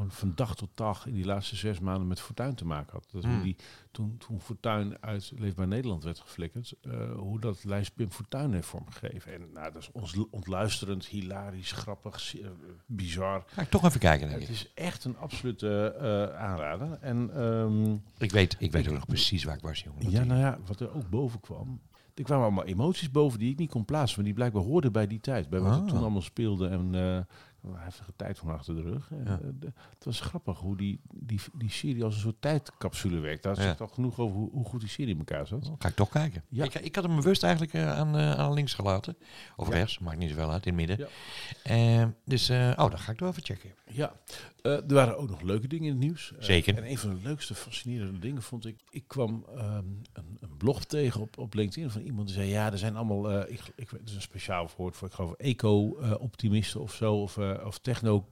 [0.08, 3.08] van dag tot dag in die laatste zes maanden met Fortuin te maken had.
[3.10, 3.42] Dat Hmm.
[3.42, 3.56] die,
[3.90, 8.66] toen, toen Fortuin uit Leefbaar Nederland werd geflikkerd, uh, hoe dat lijst Pim Fortuyn heeft
[8.66, 9.32] vormgegeven.
[9.32, 12.46] En nou, dat is ons ontluisterend, hilarisch, grappig, uh,
[12.86, 13.44] bizar.
[13.46, 14.30] Ga ik toch even kijken.
[14.30, 16.98] Het is echt een absolute uh, aanrader.
[17.00, 20.10] En, um, ik weet, ik weet ook nog precies waar ik was, jongen.
[20.10, 21.80] Ja, nou ja, wat er ook boven kwam.
[22.16, 25.06] Er kwamen allemaal emoties boven die ik niet kon plaatsen, maar die blijkbaar hoorden bij
[25.06, 25.48] die tijd.
[25.48, 25.82] Bij wat Ah.
[25.82, 27.14] er toen allemaal speelde en uh,
[27.62, 29.10] een heftige tijd van achter de rug.
[29.10, 29.16] Ja.
[29.42, 33.42] uh, de- het was grappig hoe die, die, die serie als een soort tijdcapsule werkt.
[33.42, 33.62] Daar Ja.
[33.62, 35.70] zegt al genoeg over hoe, hoe goed die serie in elkaar zat.
[35.78, 36.42] Ga ik toch kijken.
[36.48, 36.64] Ja.
[36.64, 39.16] Ik, ik had hem bewust eigenlijk eh, aan, eh, aan links gelaten.
[39.56, 41.08] Of rechts, maakt niet zoveel uit, in het midden.
[41.62, 43.70] Eh, dus, eh, oh, dan ga ik toch even checken.
[43.90, 44.20] Ja,
[44.62, 46.32] Eh, er waren ook nog leuke dingen in het nieuws.
[46.32, 46.76] Eh, Zeker.
[46.76, 48.80] en een van de leukste, fascinerende dingen vond ik...
[48.90, 52.48] Ik kwam ehm, een, een blog tegen op, op LinkedIn van iemand die zei...
[52.48, 53.30] Ja, er zijn allemaal...
[53.30, 57.14] eh, ik, ik, is een speciaal woord voor, ik geloof, eco-optimisten of zo.
[57.22, 58.28] Of, of techno...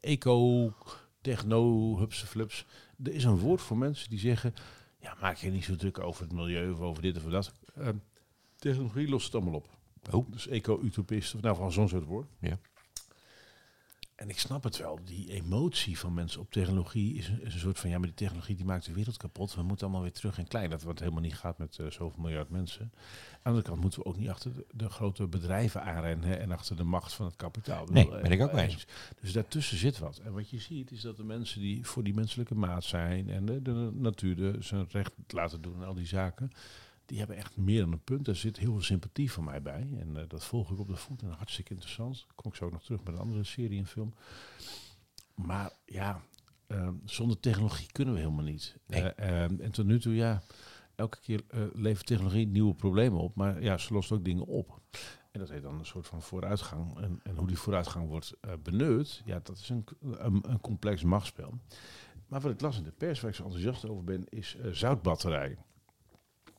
[0.00, 0.72] Eco...
[1.20, 1.96] Techno...
[1.98, 2.66] Hupse flips.
[3.04, 4.54] Er is een woord voor mensen die zeggen...
[5.00, 7.52] Ja, maak je niet zo druk over het milieu of over dit of dat.
[7.76, 7.96] Ehm,
[8.56, 9.68] technologie lost het allemaal op.
[10.10, 10.30] Oh.
[10.30, 12.28] Dus eco-utopist, of nou van zo'n soort woord.
[12.40, 12.58] Ja.
[14.18, 17.60] En ik snap het wel, die emotie van mensen op technologie is een, is een
[17.60, 19.54] soort van, ja, maar die technologie die maakt de wereld kapot.
[19.54, 22.22] We moeten allemaal weer terug in klein, dat wat helemaal niet gaat met eh, zoveel
[22.22, 22.82] miljard mensen.
[22.82, 22.90] Aan
[23.42, 26.52] de andere kant moeten we ook niet achter de, de grote bedrijven aanrennen hè, en
[26.52, 27.86] achter de macht van het kapitaal.
[27.86, 28.86] Nee, bedoel, ben ik ook eh, mee eens.
[29.20, 30.18] Dus daartussen zit wat.
[30.24, 33.46] En wat je ziet is dat de mensen die voor die menselijke maat zijn en
[33.46, 36.52] de, de natuur de, zijn recht laten doen en al die zaken,
[37.08, 38.24] die hebben echt meer dan een punt.
[38.24, 39.88] Daar zit heel veel sympathie van mij bij.
[39.98, 42.26] En eh, dat volg ik op de voet en hartstikke interessant.
[42.34, 44.14] Kom ik zo ook nog terug met een andere serie en film.
[45.34, 46.22] Maar ja,
[46.66, 48.76] ehm, zonder technologie kunnen we helemaal niet.
[48.86, 49.02] Nee.
[49.02, 50.42] Eh, ehm, en tot nu toe, ja,
[50.94, 53.34] elke keer eh, levert technologie nieuwe problemen op.
[53.34, 54.80] Maar ja, ze lost ook dingen op.
[55.30, 56.98] En dat heet dan een soort van vooruitgang.
[56.98, 61.58] En, en hoe die vooruitgang wordt benut, ja, dat is een, een, een complex machtsspel.
[62.28, 64.70] Maar wat ik las in de pers, waar ik zo enthousiast over ben, is eh,
[64.70, 65.58] zoutbatterij.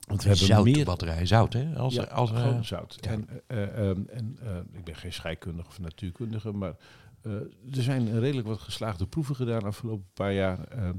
[0.10, 1.76] Want we hebben meer Zoutbatterij, zout hè?
[1.76, 2.98] Als, ja, als, gewoon zout.
[3.02, 3.10] ja.
[3.12, 6.76] En, eh, eh, ehm, en eh, ik ben geen scheikundige of natuurkundige, maar
[7.22, 7.32] eh,
[7.72, 10.90] er zijn redelijk wat geslaagde proeven gedaan afgelopen paar jaar eh,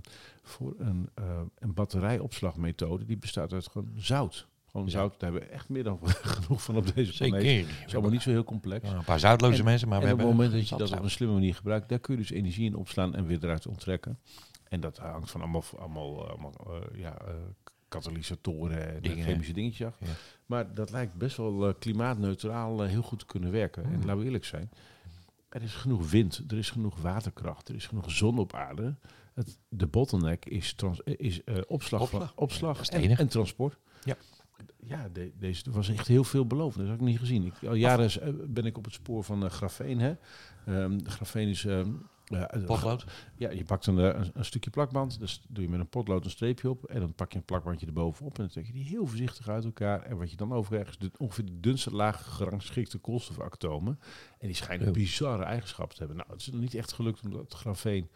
[0.42, 1.08] voor een,
[1.58, 3.04] een batterijopslagmethode.
[3.04, 4.48] Die bestaat uit gewoon zout.
[4.70, 4.92] Gewoon Ja.
[4.92, 7.38] zout, daar hebben we echt meer dan genoeg van op deze Zeker.
[7.38, 7.66] planeet.
[7.68, 8.88] Het is allemaal niet zo heel complex.
[8.90, 10.44] Ja, een paar zoutloze En- mensen, maar we en op het hebben...
[10.46, 12.74] moment dat je dat op een slimme manier gebruikt, daar kun je dus energie in
[12.76, 14.18] opslaan en weer eruit onttrekken.
[14.68, 16.54] En dat hangt van allemaal, allemaal, allemaal
[16.94, 17.16] ja,
[17.91, 19.95] katalysatoren en Dingen, chemische dingetjes.
[19.99, 20.07] Ja.
[20.47, 23.84] Maar dat lijkt best wel eh, klimaatneutraal eh, heel goed te kunnen werken.
[23.84, 24.01] En Hmm.
[24.05, 24.70] laten we eerlijk zijn,
[25.49, 28.95] er is genoeg wind, er is genoeg waterkracht, er is genoeg zon op aarde.
[29.34, 32.86] Het, de bottleneck is, trans, eh, is eh, opslag, Opslag.
[32.86, 33.76] Van, en, transport.
[34.05, 34.16] Ja.
[34.76, 36.78] Ja, de, deze was echt heel veel belovend.
[36.80, 37.45] Dat heb ik niet gezien.
[37.45, 39.99] Ik, al jaren eh, ben ik op het spoor van uh, grafeen.
[40.01, 40.14] Hè.
[40.66, 41.64] Ehm, grafeen is...
[41.64, 41.86] ehm, eh,
[42.66, 43.05] Potlood.
[43.37, 46.24] ja, je pakt een, eh, een, een stukje plakband, dus doe je met een potlood
[46.24, 48.85] een streepje op en dan pak je een plakbandje erbovenop en dan trek je die
[48.85, 50.03] heel voorzichtig uit elkaar.
[50.03, 53.99] En wat je dan overkrijgt is de, ongeveer de dunste laag gerangschikte koolstofatomen.
[54.39, 56.16] En die schijnen bizarre eigenschappen te hebben.
[56.16, 58.11] Nou, het is nog niet echt gelukt om dat grafeen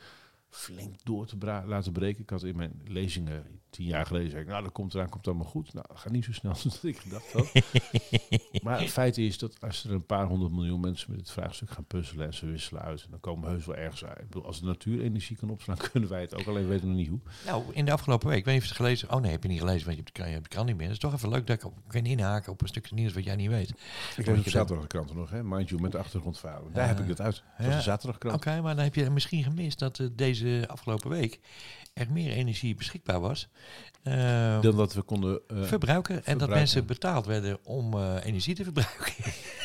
[0.48, 1.36] flink door te
[1.66, 2.22] laten breken.
[2.22, 5.26] Ik had in mijn lezingen tien jaar geleden zei ik, nou, dat komt eraan, komt
[5.26, 5.74] allemaal goed.
[5.74, 7.52] Nou, dat gaat niet zo snel als ik gedacht had.
[8.64, 11.70] maar het feit is dat als er een paar honderd miljoen mensen met het vraagstuk
[11.70, 14.18] gaan puzzelen en ze wisselen uit, en dan komen we heus wel ergens uit.
[14.18, 16.88] Ik bedoel, als de natuur energie kan opslaan, kunnen wij het ook, alleen weten we
[16.88, 17.20] nog niet hoe.
[17.46, 19.42] Nou, in de afgelopen week, ik weet niet of je het gelezen Oh nee, heb
[19.42, 20.86] je niet gelezen, want je hebt de, je hebt de krant niet meer.
[20.86, 23.24] Het is toch even leuk dat ik op kan inhaken op een stukje nieuws wat
[23.24, 23.70] jij niet weet.
[24.16, 26.72] Ik lees op zaterdag de kranten nog, hè, mind you, met de achtergrondverhalen.
[26.72, 27.42] Daar heb ik het uit.
[27.58, 27.76] Dat ja.
[27.76, 28.36] de zaterdagkrant.
[28.36, 31.40] Oké, maar dan heb je misschien gemist dat uh, deze afgelopen week
[31.94, 33.48] er meer energie beschikbaar was.
[34.04, 35.68] Uh, Dan dat we konden uh, verbruiken.
[35.68, 36.24] verbruiken.
[36.24, 39.14] En dat mensen betaald werden om uh, energie te verbruiken.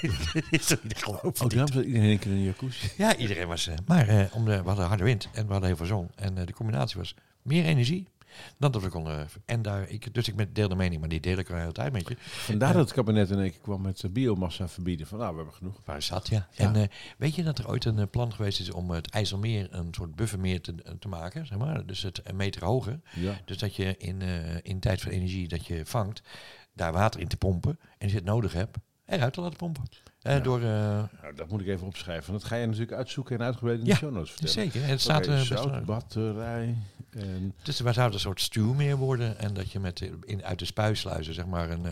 [0.59, 2.89] is toch niet daarom zat iedereen een keer in een jacuzzi.
[2.97, 3.69] Ja, iedereen was...
[3.85, 6.09] maar om de, we hadden harde wind en we hadden heel veel zon.
[6.15, 8.07] En de combinatie was meer energie
[8.57, 9.27] dan dat we konden.
[9.45, 11.61] En daar, ik, dus ik met deel de mening, maar die deel ik al de
[11.61, 12.15] hele tijd met je.
[12.19, 15.07] Vandaar dat het kabinet in één keer kwam met biomassa verbieden.
[15.07, 15.81] Van nou, we hebben genoeg.
[15.85, 16.47] Waar zat, ja.
[16.51, 16.65] ja.
[16.65, 16.83] En uh,
[17.17, 20.61] weet je dat er ooit een plan geweest is om het IJsselmeer een soort buffermeer
[20.61, 21.85] te, te maken, zeg maar.
[21.85, 22.99] Dus het een meter hoger.
[23.13, 23.39] Ja.
[23.45, 26.21] Dus dat je in, uh, in tijd van energie dat je vangt,
[26.73, 27.79] daar water in te pompen.
[27.81, 29.83] En als je het nodig hebt, eruit te laten pompen.
[30.23, 30.39] Uh, ja.
[30.39, 32.33] door, uh, nou, dat moet ik even opschrijven.
[32.33, 34.53] Dat ga je natuurlijk uitzoeken en uitgebreid in de ja, show notes vertellen.
[34.53, 34.83] Zeker.
[34.83, 36.75] En het staat okay, zout, batterij.
[37.09, 40.65] En dus waar zou een soort stuwmeer worden en dat je met in, uit de
[40.65, 41.85] spuisluizen zeg maar een,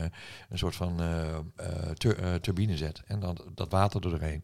[0.49, 1.01] een soort van
[1.93, 4.43] tur, turbine zet en dan dat water er doorheen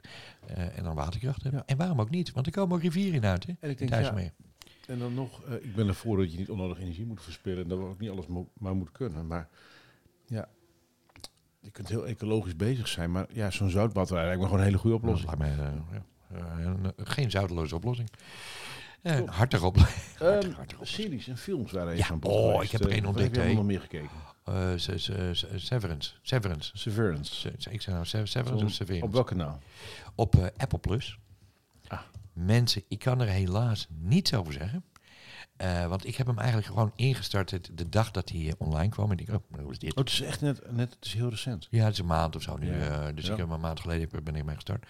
[0.76, 1.60] en dan waterkracht hebben.
[1.60, 1.74] Ja.
[1.74, 2.32] En waarom ook niet?
[2.32, 3.46] Want er komen ook rivieren in uit.
[3.46, 3.54] Hè?
[3.60, 4.32] En ik denk ja, mee.
[4.88, 7.78] En dan nog, ik ben ervoor dat je niet onnodig energie moet verspillen en dat
[7.78, 9.28] we ook niet alles mo maar moet kunnen.
[9.28, 9.50] Maar
[10.26, 10.50] ja,
[11.60, 14.78] je kunt heel ecologisch bezig zijn, maar ja, zo'n zoutbatterij lijkt me gewoon een hele
[14.78, 15.32] goede oplossing.
[15.32, 16.76] Ja, mij, uh, ja.
[16.84, 18.10] uh, geen zoutloze oplossing.
[19.04, 20.02] Uh, hartig oplossing.
[20.24, 22.64] Um, series en films waren ja, van Oh, geweest.
[22.64, 23.36] ik heb er één ontdekt.
[23.36, 24.10] Heb je nog meer gekeken?
[24.50, 24.72] Uh,
[25.56, 26.16] Severance.
[26.22, 26.72] Severance.
[26.78, 27.50] Severance.
[27.70, 29.06] Ik zeg nou Severance of Severance.
[29.06, 29.60] Op welk kanaal?
[30.16, 31.18] Op uh, Apple Plus.
[31.88, 32.00] Ah.
[32.34, 34.84] Mensen, ik kan er helaas niets over zeggen.
[35.62, 39.12] Uh, want ik heb hem eigenlijk gewoon ingestart de dag dat hij online kwam.
[39.12, 39.92] En ik oh, hoe is dit?
[39.92, 41.68] Oh, het is echt net, net het is heel recent.
[41.70, 42.76] Ja, het is een maand of zo nu.
[42.76, 43.12] Ja.
[43.12, 43.32] Dus Ja.
[43.32, 44.86] ik heb hem een maand geleden ben ik mee gestart.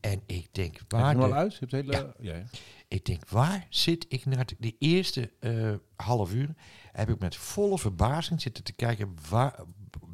[0.00, 1.52] En ik denk, Heb je waar, al de- uit?
[1.52, 1.92] Je hebt het hele...
[1.92, 2.32] Ja.
[2.32, 2.34] Ja.
[2.36, 2.44] ja.
[2.88, 6.54] ik denk, waar zit ik naar de eerste eh, half uur?
[6.92, 9.54] Heb ik met volle verbazing zitten te kijken, waar,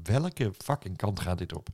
[0.02, 1.68] welke fucking kant gaat dit op?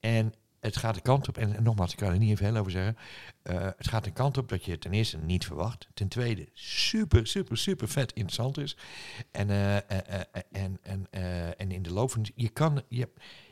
[0.00, 2.56] En het gaat de kant op, en, en nogmaals, ik kan er niet even heel
[2.56, 2.96] over zeggen.
[3.42, 5.88] eh, het gaat de kant op dat je ten eerste niet verwacht.
[5.94, 8.76] Ten tweede, super, super, super vet interessant is.
[9.30, 9.76] En, eh,
[10.52, 11.06] en, en,
[11.58, 12.26] en in de loop van...
[12.34, 12.82] Je kan...
[12.88, 13.08] Je,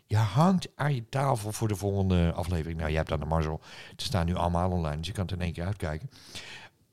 [0.07, 2.79] je hangt aan je tafel voor de volgende aflevering.
[2.79, 3.61] Nou, je hebt dan de mazzel.
[3.97, 6.11] Ze staan nu allemaal online, dus je kan het in één keer uitkijken.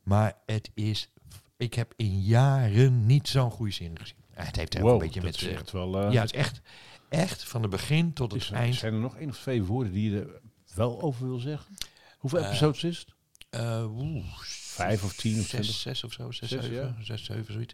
[0.03, 1.09] Maar het is...
[1.57, 4.15] Ik heb in jaren niet zo'n goede serie gezien.
[4.31, 5.35] Het heeft Wow, een beetje met...
[5.35, 6.01] is echt wel...
[6.05, 6.61] eh, ja, het is echt,
[7.09, 8.75] echt van het begin tot het is, eind.
[8.75, 10.41] Zijn er nog één of twee woorden die je er
[10.75, 11.77] wel over wil zeggen?
[12.17, 13.13] Hoeveel Eh, episodes is het?
[13.49, 14.25] Eh, oeh,
[14.71, 17.03] Vijf of tien of zes, zes of zo, zes, Zes, zeven, ja.
[17.03, 17.73] zes, zeven, zoiets.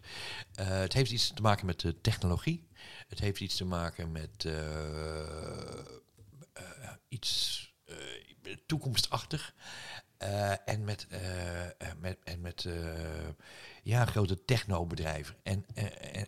[0.54, 2.66] Het heeft iets te maken met de technologie.
[3.08, 5.78] Het heeft iets te maken met eh,
[6.52, 7.94] eh, iets eh,
[8.66, 9.54] toekomstachtig.
[10.64, 11.06] En met,
[12.00, 12.68] met, en met
[13.82, 15.34] ja, grote technobedrijven.
[15.42, 15.64] En,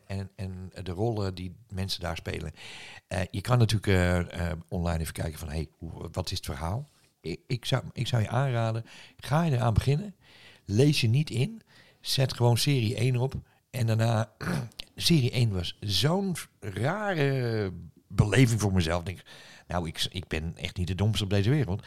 [0.07, 2.53] en, en, de rollen die mensen daar spelen.
[3.31, 4.33] Je kan natuurlijk
[4.69, 5.69] online even kijken van, hey,
[6.13, 6.89] wat is het verhaal?
[7.21, 8.85] Ik, ik, zou, ik zou je aanraden,
[9.17, 10.15] ga je eraan beginnen.
[10.65, 11.63] Lees je niet in.
[12.01, 13.35] Zet gewoon serie 1 op.
[13.71, 14.33] En daarna,
[15.01, 17.73] serie 1 was zo'n rare
[18.09, 19.01] beleving voor mezelf.
[19.01, 19.23] Ik Denk,
[19.69, 21.83] nou, ik, ik ben echt niet de domste op deze wereld.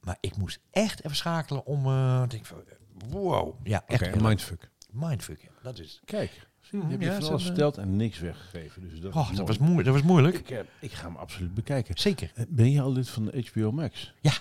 [0.00, 1.86] Maar ik moest echt even schakelen om...
[1.86, 2.58] eh denk van,
[3.08, 3.54] wow.
[3.62, 4.06] Ja, echt.
[4.06, 4.70] Heel- mindfuck.
[4.90, 6.00] mindfuck, ja, dat is het.
[6.04, 8.88] Kijk, zie, je heb je ja, van alles verteld en niks weggegeven.
[8.88, 10.36] Dus dat, Oh, is dat was, moe- dat was moeilijk.
[10.38, 11.98] Ik, eh, ik ga hem absoluut bekijken.
[11.98, 12.30] Zeker.
[12.34, 14.14] Eh, Ben je al lid van de HBO Max?
[14.20, 14.32] Ja.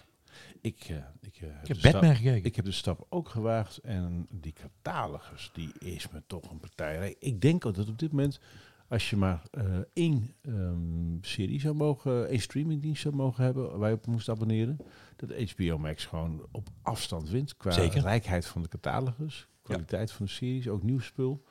[0.61, 2.45] Ik, eh, ik, eh, Ik heb de Batman stap- gekeken.
[2.45, 7.15] Ik heb de stap ook gewaagd en die catalogus, die is me toch een partij.
[7.19, 8.39] Ik denk ook dat op dit moment,
[8.87, 13.89] als je maar eh, één ehm, serie zou mogen, één streamingdienst zou mogen hebben waar
[13.89, 14.77] je op moest abonneren,
[15.15, 18.01] dat HBO Max gewoon op afstand wint qua Zeker.
[18.01, 21.43] rijkheid van de catalogus, kwaliteit van de series, ook nieuw spul.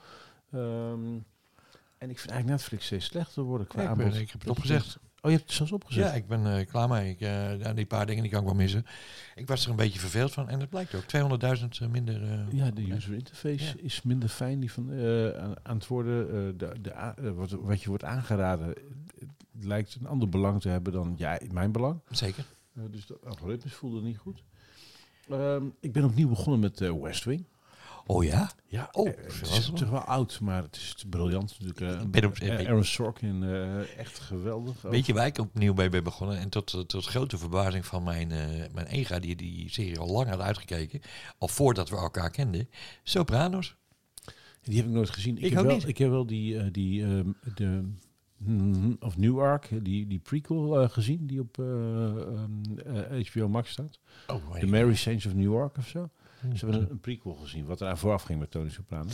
[0.51, 1.19] Ehm,
[1.99, 4.15] en ik vind eigenlijk Netflix steeds slechter worden qua ben- aanbod.
[4.21, 4.99] ik heb het opgezegd.
[5.21, 6.05] Oh, je hebt het zelfs opgezet?
[6.05, 7.11] Ja, ik ben eh, klaar mee.
[7.11, 8.87] Ik, eh, die paar dingen die kan ik wel missen.
[9.35, 10.49] Ik was er een beetje verveeld van.
[10.49, 11.03] En het blijkt ook.
[11.03, 12.23] 200.000 minder...
[12.23, 13.73] eh, Ja, de user interface Ja.
[13.83, 16.27] is minder fijn die van, eh, aan, aan het worden.
[16.29, 18.67] eh, de, de, wat, wat je wordt aangeraden
[19.59, 22.01] het lijkt een ander belang te hebben dan ja, mijn belang.
[22.11, 22.45] Zeker.
[22.91, 24.43] Dus dat algoritmes voelde niet goed.
[25.29, 27.45] Ehm, ik ben opnieuw begonnen met eh, West Wing.
[28.11, 28.51] Oh ja?
[28.67, 31.81] Ja, Oh, eh, het zoals is natuurlijk wel oud, maar het is briljant natuurlijk.
[32.03, 32.09] eh.
[32.11, 34.83] Ben op- Eh, Aaron Sorkin, eh, echt geweldig.
[34.83, 36.39] Weet je waar ik opnieuw bij ben begonnen?
[36.39, 40.29] En tot, tot grote verbazing van mijn, eh, mijn ega, die die serie al lang
[40.29, 41.01] had uitgekeken.
[41.39, 42.69] Al voordat we elkaar kenden.
[43.03, 43.77] Sopranos.
[44.63, 45.39] Die heb ik nooit gezien.
[45.39, 45.89] Ik heb wel, niet.
[45.89, 47.89] Ik heb wel die, eh, die ehm, de,
[48.37, 52.79] mm, of Newark, die, die prequel eh, gezien, die op eh, ehm,
[53.13, 53.99] eh, HBO Max staat.
[54.27, 56.11] Oh, The Mary Saints of New York of zo.
[56.41, 59.11] Ze hebben een, een prequel gezien, wat eraan vooraf ging met Tony Soprano.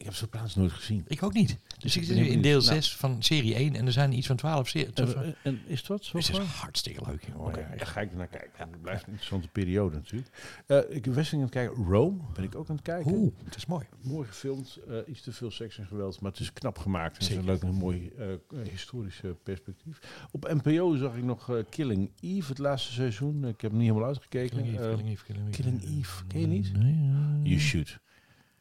[0.00, 1.04] Ik heb Sopranos nooit gezien.
[1.06, 1.58] Ik ook niet.
[1.78, 2.84] Dus ik ik zit nu in deel benieuwd.
[2.84, 5.14] 6 van serie 1 en er zijn iets van 12 series.
[5.42, 6.16] En, is dat zo?
[6.16, 7.22] Het is hartstikke leuk.
[7.36, 8.50] Oké, dan ga ik er naar kijken.
[8.58, 10.30] Het blijft een interessante periode natuurlijk.
[10.66, 11.84] Eh, ik ben aan het kijken.
[11.84, 13.12] Rome ben ik ook aan het kijken.
[13.12, 13.86] Oeh, het is mooi.
[14.00, 17.16] Mooi gefilmd, eh, iets te veel seks en geweld, maar het is knap gemaakt.
[17.16, 18.26] Het is een leuk en mooi eh,
[18.70, 20.00] historisch perspectief.
[20.30, 23.44] Op NPO zag ik nog eh, Killing Eve, het laatste seizoen.
[23.44, 24.56] Ik heb hem niet helemaal uitgekeken.
[24.56, 25.62] Killing Eve, Killing Eve, Killing Eve.
[25.62, 26.76] Killing Eve, ken je niet?
[26.76, 26.94] Nee,
[27.42, 27.98] You should.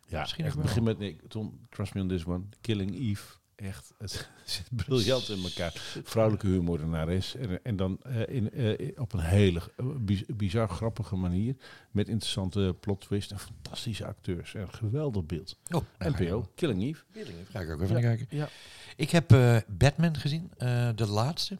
[0.09, 2.43] Ja, Misschien echt, begin met, nee, Tom, trust me on this one.
[2.61, 3.23] Killing Eve,
[3.55, 5.71] echt, het zit briljant in elkaar.
[6.03, 7.35] Vrouwelijke huurmoordenares.
[7.35, 11.55] En, en dan eh, in, eh, op een hele eh, biz- bizar grappige manier.
[11.91, 14.53] Met interessante plot twist en fantastische acteurs.
[14.55, 15.57] En een geweldig beeld.
[15.71, 16.51] Oh, NPO, wel.
[16.55, 17.03] Killing Eve.
[17.13, 18.01] Killing Eve, Ga ik ook even Ja.
[18.01, 18.27] kijken.
[18.29, 18.49] Ja.
[18.95, 19.27] Ik heb
[19.67, 20.51] Batman gezien,
[20.95, 21.59] de laatste.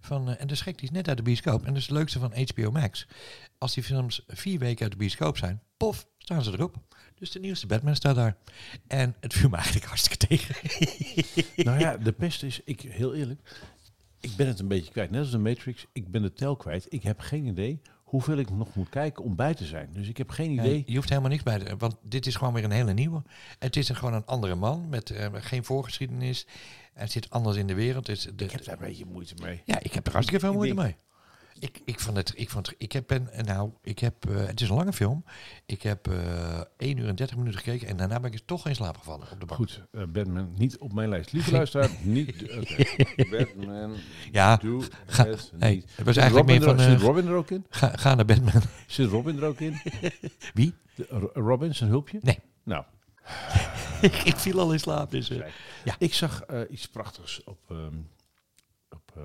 [0.00, 1.60] Van, en de schrik die is net uit de bioscoop.
[1.60, 3.06] En dat is het leukste van HBO Max.
[3.58, 6.76] Als die films vier weken uit de bioscoop zijn, pof, staan ze erop.
[7.18, 8.36] Dus de nieuwste Batman staat daar.
[8.86, 10.54] En het viel me eigenlijk hartstikke tegen.
[11.64, 13.40] Nou ja, de pest is, ik, heel eerlijk,
[14.20, 15.10] ik ben het een beetje kwijt.
[15.10, 16.86] Net als de Matrix, ik ben de tel kwijt.
[16.88, 17.80] Ik heb geen idee
[18.14, 19.88] hoeveel ik nog moet kijken om bij te zijn.
[19.92, 20.82] Dus ik heb geen idee.
[20.86, 21.76] Je hoeft helemaal niks bij te...
[21.76, 23.22] Want dit is gewoon weer een hele nieuwe.
[23.58, 26.46] Het is een, gewoon een andere man met eh, geen voorgeschiedenis.
[26.92, 28.08] Het zit anders in de wereld.
[28.08, 29.62] Is de, Ik heb daar een beetje moeite mee.
[29.64, 30.96] Ja, ik heb er hartstikke veel moeite denk- mee.
[31.64, 34.68] Ik, ik vond het, ik vond, ik heb, ben, nou, ik heb, eh, het is
[34.68, 35.24] een lange film.
[35.66, 38.74] Ik heb eh 1 uur en 30 minuten gekeken en daarna ben ik toch in
[38.74, 39.60] slaap gevallen op de bank.
[39.60, 41.32] Goed, eh, Batman niet op mijn lijst.
[41.32, 42.36] Lieve luisteraar, niet.
[43.30, 43.96] Batman,
[44.32, 44.60] Ja,
[45.06, 45.92] ga- het hey, niet.
[45.96, 47.66] het was eigenlijk Robin meer van, er, zit Robin er ook in?
[47.68, 48.62] ga, ga naar Batman.
[48.86, 49.80] Zit Robin er ook in?
[50.54, 50.74] Wie?
[50.94, 52.18] De- Ro- Robin, zijn hulpje?
[52.22, 52.38] Nee.
[52.62, 52.84] Nou,
[54.00, 55.10] ik, ik viel al in slaap.
[55.10, 55.28] Dus,
[55.84, 55.94] ja.
[55.98, 57.96] ik zag iets prachtigs op, ehm,
[58.90, 59.24] op, ehm,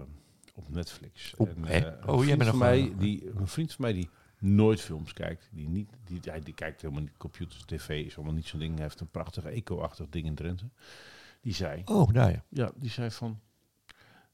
[0.59, 1.33] op Netflix.
[1.37, 3.93] En, eh, Oh, een jij vriend bent van nog mij, die, Een vriend van mij
[3.93, 5.49] die nooit films kijkt.
[5.51, 7.17] Die, niet, die, hij, die kijkt helemaal niet.
[7.17, 8.73] Computers, tv is allemaal niet zo'n ding.
[8.73, 10.65] Hij heeft een prachtig eco-achtig ding in Drenthe.
[11.41, 11.81] Die zei...
[11.85, 12.43] oh, daar ja.
[12.49, 13.39] Ja, die zei van...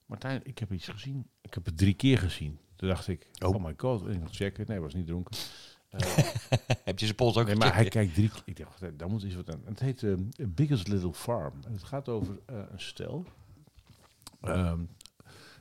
[0.05, 1.27] Martijn, ik heb iets gezien.
[1.41, 2.59] Ik heb het drie keer gezien.
[2.75, 3.55] Toen dacht ik, Oh.
[3.55, 4.05] oh, my god.
[4.05, 4.65] En ik nog checken.
[4.67, 5.35] Nee, hij was niet dronken.
[5.89, 6.17] Eh,
[6.83, 8.41] Heb je zijn pols ook nee, maar hij kijkt drie keer.
[8.45, 9.61] Ik dacht, daar moet iets wat aan.
[9.65, 10.13] Het heet eh,
[10.47, 11.53] Biggest Little Farm.
[11.65, 13.25] En het gaat over eh, een stel.
[14.41, 14.79] Ehm,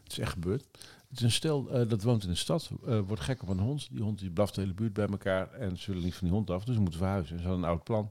[0.05, 0.65] het is echt gebeurd.
[1.09, 3.59] Het is een stel eh, dat woont in een stad, eh, wordt gek op een
[3.59, 3.89] hond.
[3.91, 6.37] Die hond die blaft de hele buurt bij elkaar en ze willen niet van die
[6.37, 7.37] hond af, dus ze moeten verhuizen.
[7.37, 8.11] En ze hadden een oud plan,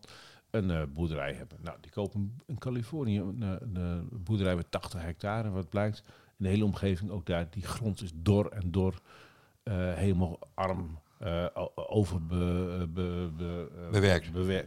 [0.49, 1.57] een eh, boerderij hebben.
[1.61, 3.41] Nou, die kopen in Californië een,
[3.75, 5.49] een, boerderij met 80 hectare.
[5.49, 6.03] Wat blijkt,
[6.37, 9.01] in de hele omgeving, ook daar, die grond is dor en dor,
[9.63, 12.87] eh, helemaal arm, eh, o- over be,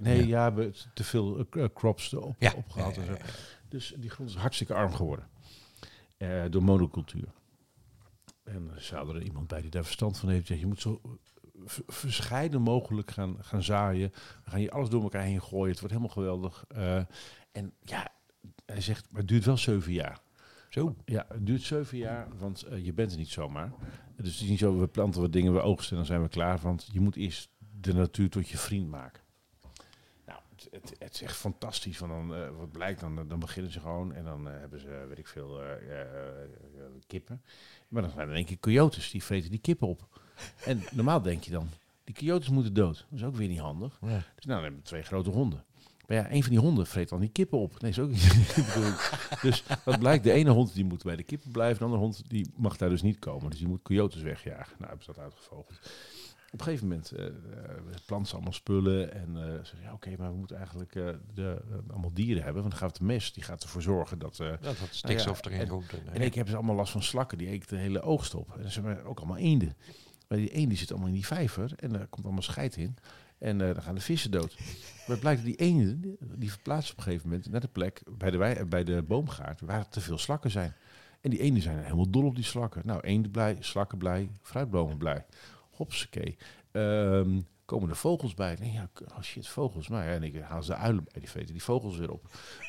[0.00, 0.46] nee, Ja.
[0.46, 2.52] ja, te veel crops erop, Ja.
[2.56, 3.12] opgehaald en zo.
[3.68, 5.26] Dus die grond is hartstikke arm geworden.
[6.16, 7.28] Eh, door monocultuur.
[8.44, 10.48] En er zou er iemand bij die daar verstand van heeft.
[10.48, 11.00] Ja, je moet zo
[11.64, 14.10] v- verscheiden mogelijk gaan, gaan zaaien.
[14.10, 15.70] Dan ga je alles door elkaar heen gooien.
[15.70, 16.64] Het wordt helemaal geweldig.
[16.68, 16.96] Eh,
[17.52, 18.08] en ja,
[18.66, 20.20] hij zegt, maar het duurt wel zeven jaar.
[20.68, 20.96] Zo.
[21.04, 23.72] Ja, het duurt zeven jaar, want eh, je bent er niet zomaar.
[24.16, 26.28] Dus het is niet zo, we planten wat dingen, we oogsten en dan zijn we
[26.28, 26.58] klaar.
[26.58, 27.48] Want je moet eerst
[27.80, 29.22] de natuur tot je vriend maken.
[30.56, 31.98] Het, het, het is echt fantastisch.
[31.98, 35.04] Want dan, eh, wat blijkt, dan, dan beginnen ze gewoon en dan eh, hebben ze,
[35.08, 36.46] weet ik veel, eh, eh, eh,
[37.06, 37.42] kippen.
[37.88, 40.20] Maar dan zijn er in één keer coyotes, die vreten die kippen op.
[40.64, 41.68] En normaal denk je dan,
[42.04, 43.06] die coyotes moeten dood.
[43.10, 43.98] Dat is ook weer niet handig.
[44.00, 44.08] Ja.
[44.08, 45.64] Dus nou, dan hebben we twee grote honden.
[46.06, 47.80] Maar ja, een van die honden vreet dan die kippen op.
[47.80, 48.34] Nee, is ook niet.
[49.42, 51.78] Dus wat blijkt, de ene hond die moet bij de kippen blijven.
[51.78, 53.50] De andere hond die mag daar dus niet komen.
[53.50, 54.74] Dus die moet coyotes wegjagen.
[54.78, 55.80] Nou, hebben ze dat uitgevogeld.
[56.56, 57.26] Op een gegeven moment uh,
[58.06, 59.12] planten ze allemaal spullen.
[59.12, 62.62] En uh, ze zeggen, ja, oké, maar we moeten eigenlijk uh, de, allemaal dieren hebben.
[62.62, 64.36] Want dan gaat de mest, die gaat ervoor zorgen dat...
[64.36, 65.90] Dat stikstof nou ja, erin komt.
[65.90, 67.38] En, en ik heb ze allemaal last van slakken.
[67.38, 68.56] Die eten de hele oogst op.
[68.56, 69.76] En ze hebben ook allemaal eenden.
[70.28, 71.72] Maar die eenden die zit allemaal in die vijver.
[71.76, 72.96] En daar komt allemaal scheid in.
[73.38, 74.58] En dan gaan de vissen dood.
[74.58, 78.02] Maar het blijkt dat die eenden, die, verplaatsen op een gegeven moment naar de plek
[78.18, 80.74] bij de, bij de boomgaard waar te veel slakken zijn.
[81.20, 82.82] En die eenden zijn helemaal dol op die slakken.
[82.84, 85.24] Nou, eenden blij, slakken blij, fruitbomen blij.
[85.76, 86.36] Hopsakee.
[86.72, 88.56] Um, komen er vogels bij.
[88.60, 89.88] Nee, ja, oh shit, vogels.
[89.88, 92.28] Maar ja, en ik haal ze de uilen bij, die vreten die vogels weer op.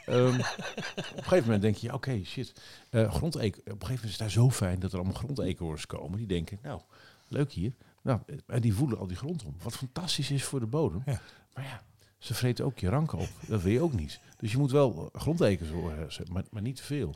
[0.09, 2.61] Um, op een gegeven moment denk je, ja, oké, okay, shit.
[2.91, 5.85] Uh, grondeken, op een gegeven moment is het daar zo fijn dat er allemaal grondeekhoorns
[5.85, 6.17] komen.
[6.17, 6.81] Die denken, nou,
[7.27, 7.73] leuk hier.
[8.01, 9.55] Nou, en die voelen al die grond om.
[9.63, 11.01] Wat fantastisch is voor de bodem.
[11.05, 11.21] Ja.
[11.53, 11.81] Maar ja,
[12.17, 13.29] ze vreten ook je ranken op.
[13.47, 14.19] Dat wil je ook niet.
[14.37, 17.15] Dus je moet wel grondekens horen, maar, maar niet te veel.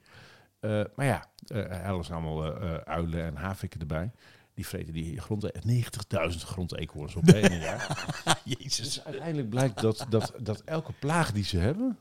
[0.61, 4.11] Uh, maar ja, uh, er zijn allemaal uh, uilen en haviken erbij.
[4.53, 8.07] Die vreten die grond, 90.000 grondeekhoorns op een jaar.
[8.43, 8.77] Jezus.
[8.77, 11.97] Dus uiteindelijk blijkt dat, dat, dat elke plaag die ze hebben,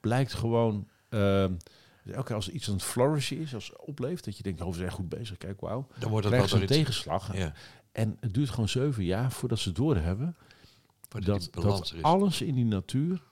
[0.00, 0.88] blijkt gewoon...
[1.08, 1.54] ehm,
[2.04, 4.60] elke keer als er iets aan het flourishen is, als het opleeft, dat je denkt,
[4.60, 5.86] oh, we zijn goed bezig, kijk, wauw.
[5.98, 7.36] Dan wordt het ze wel een tegenslag.
[7.36, 7.52] Ja,
[7.92, 10.36] En het duurt gewoon zeven jaar voordat ze doorhebben
[11.08, 13.22] dat, dat alles in die natuur,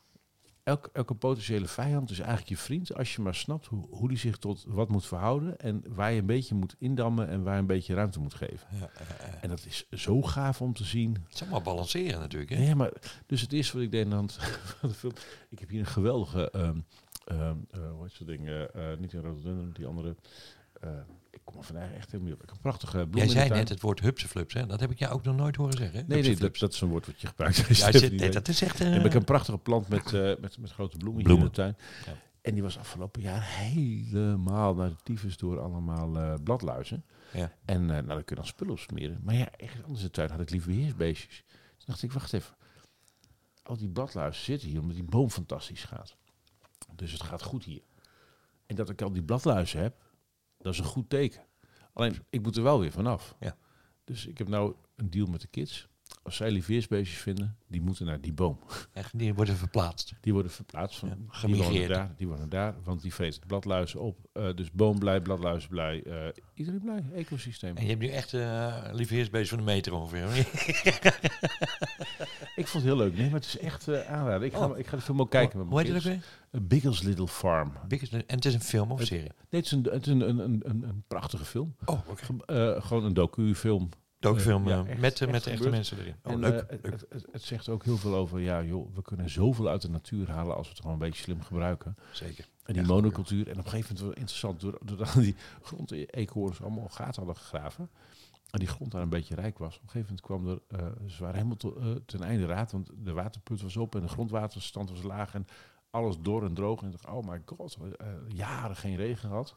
[0.71, 2.95] elke, elke potentiële vijand is eigenlijk je vriend.
[2.95, 5.59] Als je maar snapt hoe, hoe die zich tot wat moet verhouden.
[5.59, 8.69] En waar je een beetje moet indammen en waar je een beetje ruimte moet geven.
[8.71, 9.41] Ja, ja, ja.
[9.41, 11.17] En dat is zo gaaf om te zien.
[11.25, 12.51] Het is allemaal balanceren natuurlijk.
[12.51, 12.63] Hè?
[12.63, 12.93] Ja, maar
[13.27, 14.33] dus het eerste wat ik deed aan de hand
[14.79, 15.13] van de film.
[15.49, 16.79] Ik heb hier een geweldige, ehm
[17.25, 18.47] ehm eh, hoe heet zo'n ding?
[18.47, 20.17] eh, eh, niet in Rotterdam, die andere.
[21.31, 22.43] Ik kom er vandaag echt helemaal niet op.
[22.43, 24.67] Ik heb een prachtige bloem Jij in de zei net het woord hupseflups, hè?
[24.67, 26.05] Dat heb ik jou ook nog nooit horen zeggen.
[26.09, 27.57] Nee, nee, dat, dat is een woord wat je gebruikt.
[27.79, 28.81] Ja, zit- nee, dat is echt...
[28.81, 31.77] eh, heb ik een prachtige plant met, eh, met, met grote bloemen, in de tuin.
[32.07, 32.13] Ja.
[32.43, 37.05] En die was afgelopen jaar helemaal naar de tyfus door allemaal eh, bladluizen.
[37.33, 37.53] Ja.
[37.65, 39.21] En nou, dan kun je dan spullen op smeren.
[39.23, 41.45] Maar ja, ergens anders in de tuin had ik liever beheersbeestjes.
[41.77, 42.55] Dus dacht ik, wacht even.
[43.63, 46.17] Al die bladluizen zitten hier omdat die boom fantastisch gaat.
[46.95, 47.83] Dus het gaat goed hier.
[48.67, 50.03] En dat ik al die bladluizen heb,
[50.63, 51.47] dat is een goed teken.
[51.93, 53.37] Alleen, ik moet er wel weer vanaf.
[53.41, 53.57] Ja.
[54.05, 55.89] Dus ik heb nou een deal met de kids.
[56.23, 58.59] Als zij lieveersbeestjes vinden, die moeten naar die boom.
[58.93, 60.13] Echt, die worden verplaatst.
[60.21, 60.99] Die worden verplaatst.
[60.99, 61.73] Van, Ja, die, gemigreerd.
[61.73, 64.19] wonen daar, die wonen daar, want die vreten bladluizen op.
[64.33, 66.03] Eh, dus boom blij, bladluizen blij.
[66.03, 67.77] eh, iedereen blij, ecosysteem.
[67.77, 70.27] En je hebt nu echt uh, lieveheersbeest van een meter ongeveer.
[72.57, 73.17] Ik vond het heel leuk.
[73.17, 74.47] Nee, maar het is echt eh aanraden.
[74.47, 74.79] Ik ga, Oh.
[74.79, 76.25] ik ga de film ook kijken met Hoe heet het ook weer?
[76.57, 77.73] A Biggest Little Farm.
[77.89, 79.23] Biggest- En het is een film of Het- serie?
[79.51, 81.75] Nee, het is een, het is een, een, een, prachtige film.
[81.85, 82.25] Oh, oké.
[82.25, 83.89] Ge- eh, gewoon een docu-film.
[84.85, 86.15] Ja, echt- met, echt met de echte mensen erin.
[86.23, 86.53] Oh, en leuk.
[86.63, 86.93] eh, het, leuk.
[86.93, 89.91] het, het, het zegt ook heel veel over, ja joh, we kunnen zoveel uit de
[89.91, 91.97] natuur halen als we het gewoon een beetje slim gebruiken.
[92.13, 92.49] Zeker.
[92.65, 93.47] En die monocultuur.
[93.49, 97.91] En op een gegeven moment wel interessant, door- doordat die grondeekhoorns allemaal gaten hadden gegraven.
[98.51, 99.77] En die grond daar een beetje rijk was.
[99.77, 100.49] Op een gegeven moment kwam
[100.79, 103.95] er, eh, ze waren helemaal to- eh, ten einde raad, want de waterput was op
[103.95, 105.47] en de grondwaterstand was laag en
[105.91, 106.81] alles door en droog.
[106.81, 109.57] En ik dacht, oh my god, eh, jaren geen regen gehad.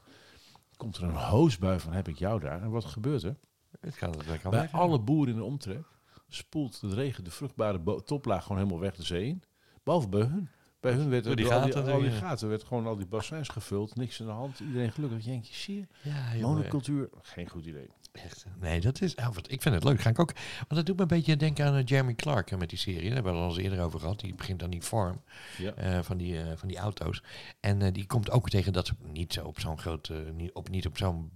[0.77, 2.61] Komt er een hoosbui van, heb ik jou daar?
[2.61, 3.35] En wat gebeurt er?
[3.79, 4.71] Het Bij weg.
[4.71, 5.85] alle boeren in de omtrek
[6.27, 9.43] spoelt de regen de vruchtbare toplaag gewoon helemaal weg de zee in.
[9.83, 10.49] Behalve bij hun.
[10.79, 12.87] Bij hun werd Door er die door al die, gaten al die gaten werd gewoon
[12.87, 13.95] al die bassins gevuld.
[13.95, 14.59] Niks in de hand.
[14.59, 15.23] Iedereen gelukkig.
[15.23, 16.09] Denk je, zie je?
[16.09, 17.89] Ja, Monocultuur, geen goed idee.
[18.13, 18.45] Echt.
[18.59, 19.15] Nee, dat is.
[19.15, 20.01] Oh, ik vind het leuk.
[20.01, 20.33] Ga ik ook.
[20.57, 23.03] Want dat doet me een beetje denken aan eh, Jeremy Clark hè, met die serie.
[23.05, 24.19] Daar hebben we het al eens eerder over gehad.
[24.19, 25.21] Die begint aan die farm
[25.57, 25.71] Ja.
[25.73, 27.23] eh, van, die, eh, van die auto's.
[27.59, 30.97] En die komt ook tegen dat niet zo op zo'n groot, niet op, niet op
[30.97, 31.31] zo'n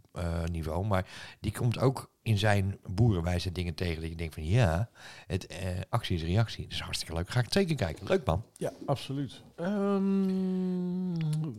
[0.52, 1.08] niveau, maar
[1.40, 4.90] die komt ook in zijn boerenwijze dingen tegen dat je denkt van ja,
[5.28, 5.48] het
[5.90, 6.64] actie is reactie.
[6.64, 7.30] Dat is hartstikke leuk.
[7.30, 8.08] Ga ik zeker kijken.
[8.08, 8.44] Leuk man.
[8.58, 9.42] Ja, absoluut.
[9.56, 11.16] Ehm,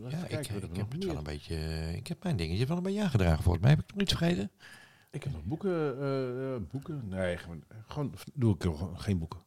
[0.09, 0.61] Ja, ik, heb
[0.91, 1.55] het wel een beetje.
[1.95, 3.71] Ik heb mijn dingetje wel een beetje aangedragen volgens mij.
[3.73, 4.51] Heb ik nog iets vergeten?
[5.11, 5.99] Ik heb nog boeken.
[6.01, 7.01] eh, eh, boeken?
[7.07, 9.39] Nee, gewoon, gewoon doe ik gewoon geen boeken.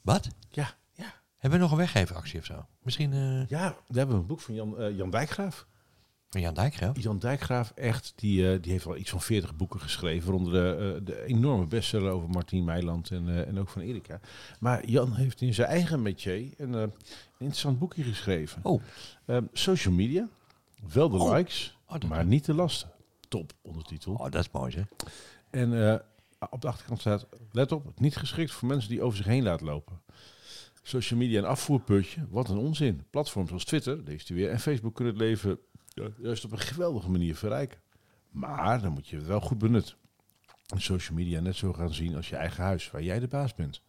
[0.00, 0.28] Wat?
[0.50, 1.12] Ja, ja.
[1.36, 2.66] Hebben we nog een weggevenactie of zo?
[2.82, 5.66] Misschien eh, Ja, we hebben een boek van Jan, Jan Dijkgraaf.
[6.30, 6.98] van Jan Dijkgraaf?
[7.02, 10.34] Jan Dijkgraaf, echt, die, die heeft al iets van 40 boeken geschreven.
[10.34, 14.20] Onder de, de enorme bestseller over Martien Meiland en, en ook van Erika.
[14.60, 16.92] Maar Jan heeft in zijn eigen métier een, een
[17.38, 18.60] interessant boekje geschreven.
[18.64, 18.82] Oh,
[19.52, 20.28] social media,
[20.92, 21.32] wel de Oh.
[21.36, 22.90] likes, Oh, maar niet de lasten.
[23.28, 24.12] Top ondertitel.
[24.12, 24.86] oh, dat is mooi zeg.
[25.50, 25.98] En eh,
[26.50, 29.66] op de achterkant staat, let op, niet geschikt voor mensen die over zich heen laten
[29.66, 30.00] lopen.
[30.82, 33.04] Social media een afvoerputje, wat een onzin.
[33.10, 35.58] Platforms als Twitter, leest u weer, en Facebook kunnen het leven
[36.22, 37.80] juist op een geweldige manier verrijken.
[38.30, 39.96] Maar dan moet je het wel goed benutten.
[40.66, 43.54] En social media net zo gaan zien als je eigen huis, waar jij de baas
[43.54, 43.82] bent.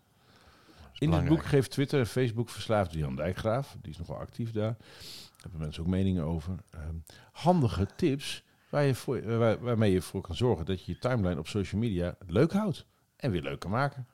[0.98, 4.52] In dit boek geeft Twitter en Facebook verslaafd Jan Dijkgraaf, die is nog wel actief
[4.52, 4.78] daar.
[4.78, 6.56] Daar hebben mensen ook meningen over.
[6.70, 6.96] Ehm,
[7.32, 11.40] handige tips waar je voor, waar, waarmee je ervoor kan zorgen dat je je timeline
[11.40, 14.08] op social media leuk houdt en weer leuk kan maken.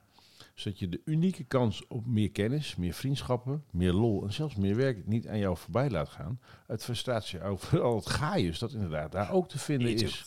[0.53, 4.76] Zodat je de unieke kans op meer kennis, meer vriendschappen, meer lol en zelfs meer
[4.76, 6.39] werk niet aan jou voorbij laat gaan.
[6.68, 10.26] Uit frustratie over al het gaaiers dat inderdaad daar ook te vinden Iets is.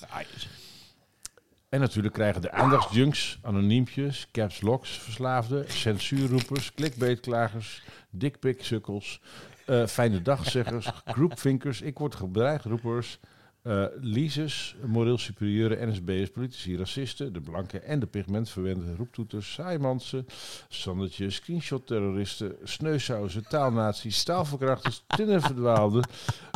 [1.69, 9.21] En natuurlijk krijgen de aandachtsjunks, anoniempjes, caps locks, verslaafden, censuurroepers, clickbaitklagers, dickpic-sukkels,
[9.67, 13.21] eh, fijne dagzeggers, groupvinkers, ik word gebedreigd roepers,
[13.69, 20.27] eh leases, moreel superieuren, NSB'ers, politici, racisten, de blanke en de pigmentverwende roeptoeters, saaimansen,
[20.69, 26.09] sandertjes, screenshot-terroristen, sneusauzen, taalnazi's, taalverkrachters, tinnerverdwaalden,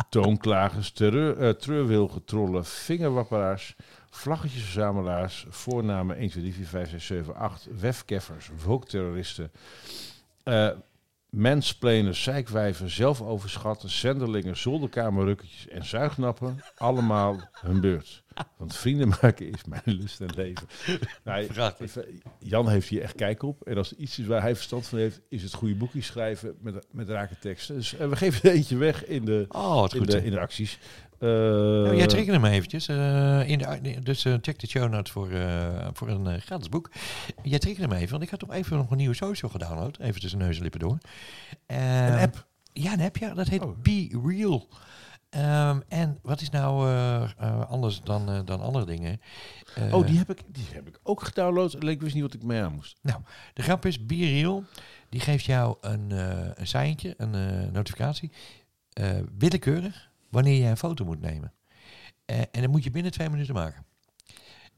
[0.09, 3.75] toonklagers, terreur, eh, treurwilgen, trollen, vingerwapperaars,
[4.09, 9.51] vlaggetjesverzamelaars, voornamen 1, 2, 3, 4, 5, 6, 7, 8, wefkeffers, wokterroristen,
[10.43, 10.69] eh
[11.33, 18.23] mansplainers, zeikwijven, zelfoverschatten, zenderlingen, zolderkamerrukketjes en zuignappen, allemaal hun beurt.
[18.57, 20.67] Want vrienden maken is mijn lust en leven.
[21.23, 21.47] Nou,
[22.39, 23.61] Jan heeft hier echt kijk op.
[23.61, 26.55] En als er iets is waar hij verstand van heeft, is het goede boekjes schrijven
[26.61, 27.75] met, met rake teksten.
[27.75, 30.79] Dus eh, we geven er eentje weg in de, Oh, in de, in de acties.
[31.23, 31.29] Eh,
[31.83, 32.87] Nou, jij triggerde me eventjes.
[32.87, 35.29] eh, in de, dus eh, check de show notes voor,
[35.93, 36.91] voor een gratis boek.
[37.43, 39.97] Jij triggerde me even, want ik had toch even nog een nieuwe social gedownload.
[39.99, 40.97] Even tussen neus en lippen door.
[41.67, 42.47] een app.
[42.73, 43.33] Ja, een app, ja.
[43.33, 43.77] Dat heet Oh.
[43.81, 44.67] Be Real.
[45.29, 46.87] Ehm, en wat is nou
[47.67, 49.21] anders dan, dan andere dingen?
[49.91, 51.75] Oh, die heb, ik, die heb ik ook gedownload.
[51.79, 52.99] Alleen ik wist niet wat ik mee aan moest.
[53.53, 54.63] De grap is, Be Real,
[55.09, 56.11] die geeft jou een,
[56.55, 58.31] een seintje, een notificatie,
[59.37, 61.53] willekeurig, wanneer jij een foto moet nemen.
[62.25, 63.85] Eh, en dat moet je binnen twee minuten maken.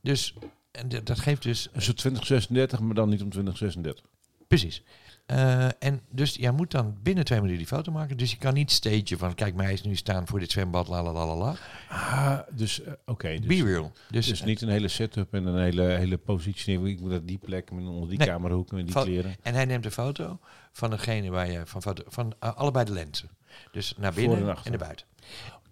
[0.01, 0.36] Dus
[0.72, 4.06] en dat geeft dus, soort 2036, maar dan niet om 2036.
[4.47, 4.84] precies.
[5.26, 8.18] Eh, en dus jij moet dan binnen twee minuten die foto maken.
[8.18, 11.03] Dus je kan niet stagen van, kijk mij is nu staan voor dit zwembad, la
[11.03, 11.56] la la la.
[11.89, 13.38] Ah, dus eh, oké.
[13.39, 13.91] dus, Be Real.
[14.10, 16.88] Dus, dus niet een hele setup en een hele, hele positie.
[16.88, 18.28] Ik moet naar die plek, met onder die Nee.
[18.28, 19.36] camerahoek en die kleren.
[19.41, 20.39] En hij neemt een foto
[20.72, 23.30] van degene waar je van foto van allebei de lenzen.
[23.72, 25.06] Dus naar binnen en naar buiten.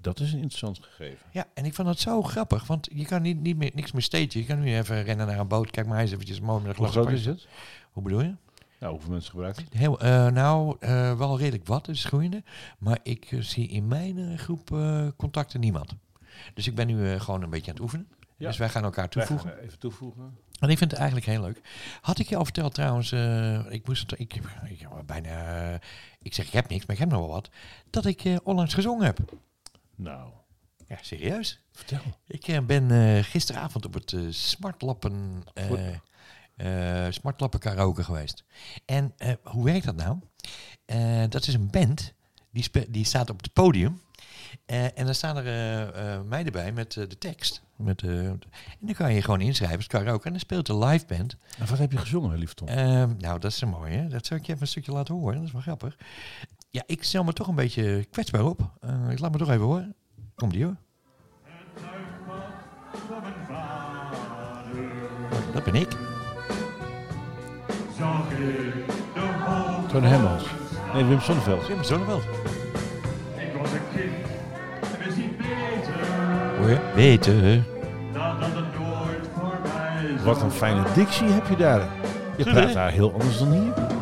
[0.02, 1.26] Dat is een interessant gegeven.
[1.32, 4.02] Ja, en ik vond dat zo grappig, want je kan niet, niet meer niks meer
[4.02, 4.40] stagen.
[4.40, 5.72] Je kan nu even rennen naar een boot.
[5.72, 7.48] Kijk maar eens eventjes mooi met een Hoe glas groot is het?
[7.92, 8.36] Hoe bedoel je?
[8.84, 9.74] Nou, hoeveel mensen gebruiken het?
[9.74, 12.44] Heel, eh, nou, eh, wel redelijk wat, dus groeiende.
[12.78, 14.78] Maar ik eh, zie in mijn groep
[15.18, 15.96] contacten niemand.
[16.54, 18.08] Dus ik ben nu gewoon een beetje aan het oefenen.
[18.38, 18.48] Ja.
[18.48, 19.50] Dus wij gaan elkaar toevoegen.
[19.50, 20.38] gaan even toevoegen.
[20.64, 21.62] En ik vind het eigenlijk heel leuk.
[22.02, 24.36] Had ik je al verteld trouwens, eh, ik moest het, ik,
[24.70, 25.80] ik, bijna, eh,
[26.22, 27.50] ik zeg ik heb niks, maar ik heb nog wel wat.
[27.90, 29.20] Dat ik eh, onlangs gezongen heb.
[29.96, 30.32] Nou,
[30.88, 31.60] Ja, serieus.
[31.72, 32.02] vertel.
[32.28, 35.44] Ik ben gisteravond op het Smartlappen,
[37.10, 38.44] Smartlappen karaoke geweest.
[38.86, 40.20] En hoe werkt dat nou?
[41.30, 42.14] Dat is een band,
[42.52, 44.02] die, die staat op het podium.
[44.66, 47.62] En dan staan er eh, eh, meiden bij met de tekst.
[47.84, 48.40] Met, eh, en
[48.80, 50.26] dan kan je gewoon inschrijven als karaoke.
[50.26, 51.38] En dan speelt de live band.
[51.60, 52.68] En wat heb je gezongen, lieve Tom?
[52.68, 54.08] Ehm, nou, dat is een mooie.
[54.08, 55.36] Dat zal ik je even een stukje laten horen.
[55.36, 55.98] Dat is wel grappig.
[56.70, 58.72] Ja, ik stel me toch een beetje kwetsbaar op.
[58.80, 59.96] Eh, ik laat me toch even horen.
[60.36, 60.76] Komt die hoor.
[65.54, 65.90] Dat ben ik.
[69.88, 70.44] Toon Hemmels.
[70.94, 71.68] Nee, Wim Sonneveld.
[71.68, 72.24] Wim Zonneveld.
[72.24, 74.14] Ik was een kind
[74.82, 76.02] en wist niet beter
[76.58, 77.73] Hoor
[80.24, 81.88] Wat een fijne dictie heb je daar.
[82.38, 83.93] Je praat daar heel anders dan hier.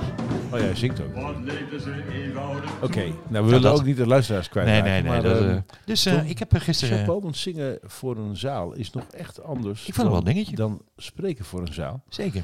[0.53, 1.15] Oh ja, hij zingt ook.
[1.15, 4.67] Wat leefden ze eenvoudig Oké, nou we willen dat- ook niet de luisteraars kwijt.
[4.67, 5.11] Nee, nee, nee.
[5.11, 6.97] Maar, dat, eh, eh, dus eh, Tom, ik heb eh, gisteren...
[6.97, 10.33] chapeau, want zingen voor een zaal is nog echt anders Ik vond het wel een
[10.33, 10.55] dingetje.
[10.55, 12.03] dan spreken voor een zaal.
[12.09, 12.43] Zeker.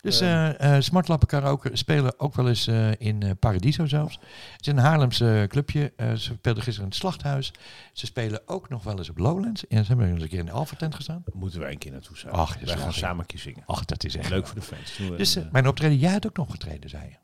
[0.00, 4.18] Dus eh eh, Smartlappen Karaoke spelen ook wel eens eh, in eh, Paradiso zelfs.
[4.56, 5.92] Het is een Haarlemse clubje.
[5.96, 7.52] Eh, ze speelden gisteren in het Slachthuis.
[7.92, 9.66] Ze spelen ook nog wel eens op Lowlands.
[9.66, 11.24] En ze hebben eens een keer in de Alpha tent gestaan.
[11.32, 12.32] Moeten wij een keer naartoe zijn.
[12.32, 13.62] Ach, wij gaan samen een keer zingen.
[13.66, 14.96] Ach, dat is echt Leuk voor de fans.
[15.16, 17.14] Dus een, eh, eh, mijn optreden, jij hebt ook nog getreden, zei je.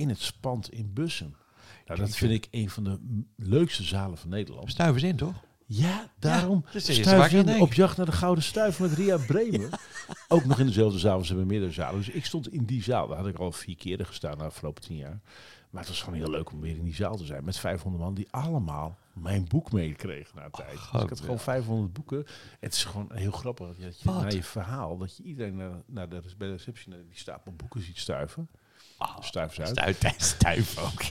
[0.00, 1.34] In het Spand in Bussen.
[1.86, 2.98] Nou, dat vind ik een van de
[3.36, 4.70] leukste zalen van Nederland.
[4.70, 5.44] Stuivers in, toch?
[5.66, 6.64] Ja, daarom.
[7.32, 7.62] in denk.
[7.62, 9.68] op jacht naar de Gouden Stuif met Ria Bremer.
[10.28, 11.98] ook nog in dezelfde zaal, ze hebben meerdere zalen.
[11.98, 13.08] Dus ik stond in die zaal.
[13.08, 15.20] Daar had ik al vier keer gestaan de afgelopen tien jaar.
[15.70, 17.44] Maar het was gewoon heel leuk om weer in die zaal te zijn.
[17.44, 20.78] Met 500 man die allemaal mijn boek meekregen na een tijd.
[20.92, 22.24] Dus ik had gewoon 500 boeken.
[22.60, 24.22] Het is gewoon heel grappig dat je, Wat?
[24.22, 24.98] na je verhaal...
[24.98, 28.48] dat je iedereen naar, naar de, bij de receptie naar die stapel boeken ziet stuiven.
[29.20, 29.96] Stuif ze uit.
[29.96, 31.02] Stuif, stuif ook.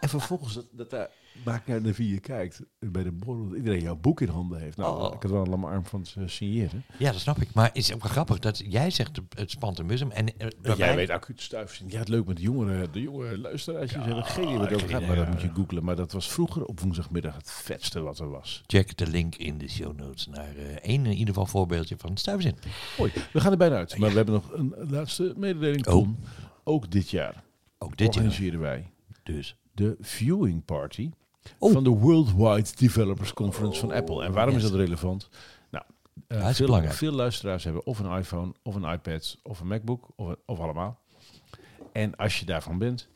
[0.00, 1.10] En vervolgens, dat, dat daar,
[1.44, 4.60] maakt naar de wie je kijkt, bij de borrel, dat iedereen jouw boek in handen
[4.60, 4.76] heeft.
[4.76, 5.14] Nou, Oh.
[5.14, 6.84] ik had wel een lamme arm van het eh, signeren.
[6.98, 7.54] Ja, dat snap ik.
[7.54, 10.10] Maar het is ook wel grappig dat jij zegt het- het spant en museum.
[10.10, 11.86] En, eh, jij mij- weet acuut stuifzin.
[11.90, 13.90] Ja, het leuk met de jongere, de jongere luisteraars.
[13.92, 15.52] Die hebben geen idee wat het over gaat, maar dat moet je ja.
[15.54, 15.84] googlen.
[15.84, 18.62] Maar dat was vroeger op woensdagmiddag het vetste wat er was.
[18.66, 22.16] Check de link in de show notes naar eh, één in ieder geval voorbeeldje van
[22.16, 22.56] Stuivers in.
[22.98, 23.98] Mooi, we gaan er bijna uit.
[23.98, 25.86] Maar we hebben nog een laatste mededeling.
[25.86, 26.08] Oh.
[26.64, 27.42] Ook dit jaar
[27.78, 28.22] Ook dit jaar.
[28.24, 28.90] organiseren wij
[29.22, 29.56] Dus.
[29.72, 31.10] de viewing party
[31.58, 31.72] Oh.
[31.72, 34.24] van de Worldwide Developers Conference van Apple.
[34.24, 34.62] En waarom yes.
[34.62, 35.28] is dat relevant?
[35.70, 35.84] Nou,
[36.26, 36.94] eh, belangrijk.
[36.94, 40.98] veel luisteraars hebben of een iPhone, of een iPad, of een MacBook, of, of allemaal.
[41.92, 43.08] En als je daarvan bent,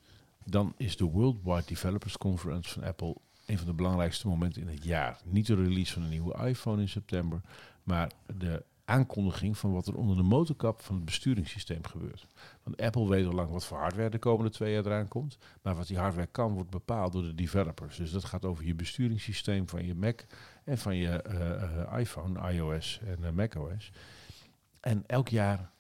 [0.45, 3.17] dan is de Worldwide Developers Conference van Apple
[3.47, 5.21] een van de belangrijkste momenten in het jaar.
[5.25, 7.41] Niet de release van een nieuwe iPhone in september,
[7.83, 12.27] maar de aankondiging van wat er onder de motorkap van het besturingssysteem gebeurt.
[12.63, 15.39] Want Apple weet al lang wat voor hardware de komende twee jaar eraan komt.
[15.63, 17.97] Maar wat die hardware kan, wordt bepaald door de developers.
[17.97, 20.21] Dus dat gaat over je besturingssysteem van je Mac
[20.65, 23.93] en van je eh, eh, iPhone, iOS en eh, macOS.
[24.81, 25.71] En elk jaar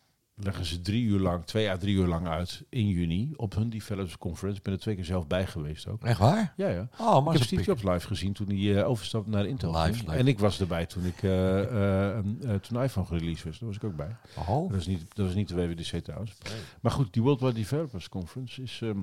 [0.40, 3.70] leggen ze drie uur lang, twee à drie uur lang uit in juni op hun
[3.70, 4.58] Developers Conference.
[4.58, 6.04] Ik ben er twee keer zelf bij geweest ook.
[6.04, 6.52] Echt waar?
[6.56, 6.88] Ja, ja.
[6.98, 7.62] Oh, maar ik heb Steve.
[7.62, 9.70] Jobs live gezien toen hij eh, overstapte naar Intel.
[9.70, 10.06] Live, ging.
[10.06, 10.18] live.
[10.18, 12.24] En ik was erbij toen ik eh, eh,
[12.60, 13.58] toen iPhone gereleased was.
[13.58, 14.16] Daar was ik ook bij.
[14.36, 14.46] Oh.
[14.46, 16.32] Dat was niet, dat was niet de WWDC trouwens.
[16.80, 18.98] Maar goed, die Worldwide Developers Conference is ehm,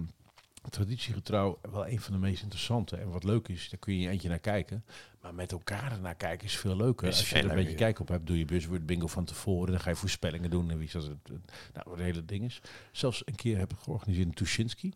[0.70, 2.97] traditiegetrouw wel een van de meest interessante.
[2.97, 4.86] En wat leuk is, daar kun je eentje naar kijken.
[5.22, 7.07] Maar met elkaar ernaar kijken is veel leuker.
[7.07, 9.26] Is Als je er een beetje leuker, kijk op hebt, doe je buzzword bingo van
[9.26, 9.72] tevoren.
[9.72, 10.72] Dan ga je voorspellingen doen.
[10.72, 11.30] En wie zat het?
[11.74, 12.61] Nou, wat hele ding is.
[12.91, 14.93] Zelfs een keer heb ik georganiseerd in Tuschinski.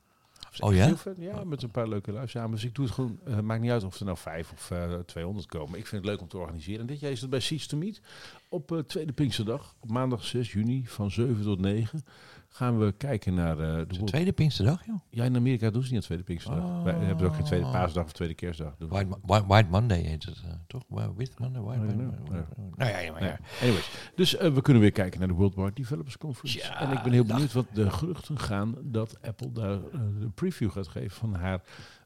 [0.59, 0.93] Oh ja?
[1.17, 2.51] Ja, met een paar leuke lui samen.
[2.51, 4.99] Dus ik doe het gewoon, eh, maakt niet uit of er nou vijf of eh
[4.99, 5.80] 200 komen.
[5.80, 6.82] Ik vind het leuk om te organiseren.
[6.82, 8.01] En dit jaar is het bij Seeds to Meet
[8.49, 9.76] op eh, tweede Pinksterdag.
[9.80, 12.03] Op maandag 6 juni van 7 tot 9
[12.50, 15.00] gaan we kijken naar eh, de De tweede Pinksterdag, joh.
[15.10, 16.64] Ja, in Amerika doen ze niet aan tweede Pinksterdag.
[16.64, 16.84] Oh.
[16.84, 18.76] Wij hebben ook geen tweede paasdag of tweede kerstdag.
[18.78, 20.84] White, White, White Monday heet het, eh, toch?
[21.16, 22.20] With Monday, White Monday.
[22.32, 22.47] Ja.
[22.76, 23.39] Nou ja, ja, maar ja.
[23.62, 23.89] anyways.
[24.16, 26.58] Dus eh, we kunnen weer kijken naar de Worldwide Developers Conference.
[26.58, 30.72] Ja, en ik ben heel benieuwd wat de geruchten gaan dat Apple daar een preview
[30.72, 31.62] gaat geven van haar.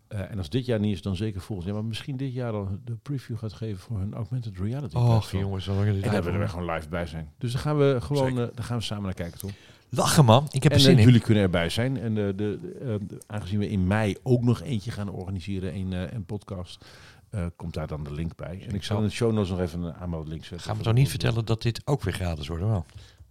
[0.08, 1.76] en als dit jaar niet is, dan zeker volgend jaar.
[1.76, 4.96] Maar misschien dit jaar al de preview gaat geven voor hun augmented reality.
[4.96, 5.41] Platform.
[5.41, 7.32] jongens, En daar willen we gewoon live bij zijn.
[7.38, 9.52] Dus daar gaan we gewoon daar gaan we samen naar kijken, toch?
[9.96, 10.48] Lachen, man.
[10.52, 11.04] Ik heb er eh, zin in.
[11.06, 11.98] jullie kunnen erbij zijn.
[11.98, 15.76] En eh, de, de, eh, de- aangezien we in mei ook nog eentje gaan organiseren,
[15.76, 16.86] een, eh, een podcast,
[17.30, 18.66] eh, komt daar dan de link bij.
[18.68, 20.68] En ik zal in de show notes nog even een aanmeldlink zetten.
[20.68, 22.86] Gaan we toch niet vertellen dat dit ook weer gratis wordt, wel?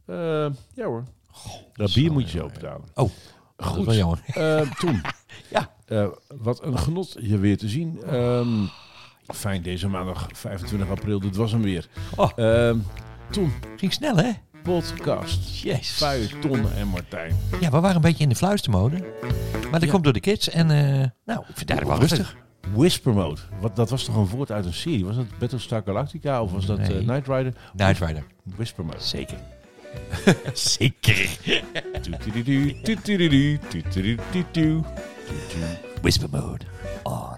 [0.07, 1.05] Eh, ja hoor.
[1.73, 2.87] Dat bier moet je zelf betalen.
[2.95, 3.11] Oh,
[3.57, 3.85] dat is Goed.
[3.85, 4.21] wel jammer.
[4.27, 5.01] Eh, Tom.
[5.51, 5.71] Ja.
[5.87, 8.03] Eh, wat een genot je weer te zien.
[8.03, 8.65] Ehm,
[9.27, 11.21] fijn deze maandag 25 april.
[11.21, 11.89] Dit was hem weer.
[12.17, 12.31] Oh.
[12.37, 12.79] Ehm,
[13.31, 14.31] Tom, Ging snel, hè?
[14.63, 15.61] Podcast.
[15.63, 15.91] Yes.
[15.91, 17.37] Vuij, Ton en Martijn.
[17.61, 18.97] Ja, we waren een beetje in de fluistermode.
[19.71, 19.91] Maar dat Ja.
[19.91, 20.49] komt door de kids.
[20.49, 20.77] En eh,
[21.25, 22.37] nou, ik vind het eigenlijk wel rustig.
[22.75, 23.41] Whisper Mode.
[23.61, 25.05] Wat, dat was toch een woord uit een serie?
[25.05, 26.99] Was dat Battlestar Galactica of was dat Nee.
[26.99, 27.53] eh, Knight Rider?
[27.75, 28.25] Night Rider.
[28.57, 29.01] Whisper Mode.
[29.01, 29.37] Zeker.
[30.53, 31.29] Zeker.
[36.03, 36.65] Whisper mode.
[37.03, 37.37] On.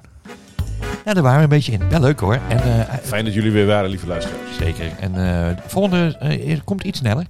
[1.04, 1.88] Nou, daar waren we een beetje in.
[1.88, 2.38] Wel leuk hoor.
[2.48, 4.56] En, eh, Fijn dat jullie weer waren, lieve luisteraars.
[4.60, 4.86] zeker.
[5.00, 7.24] En eh, de volgende eh, komt iets sneller.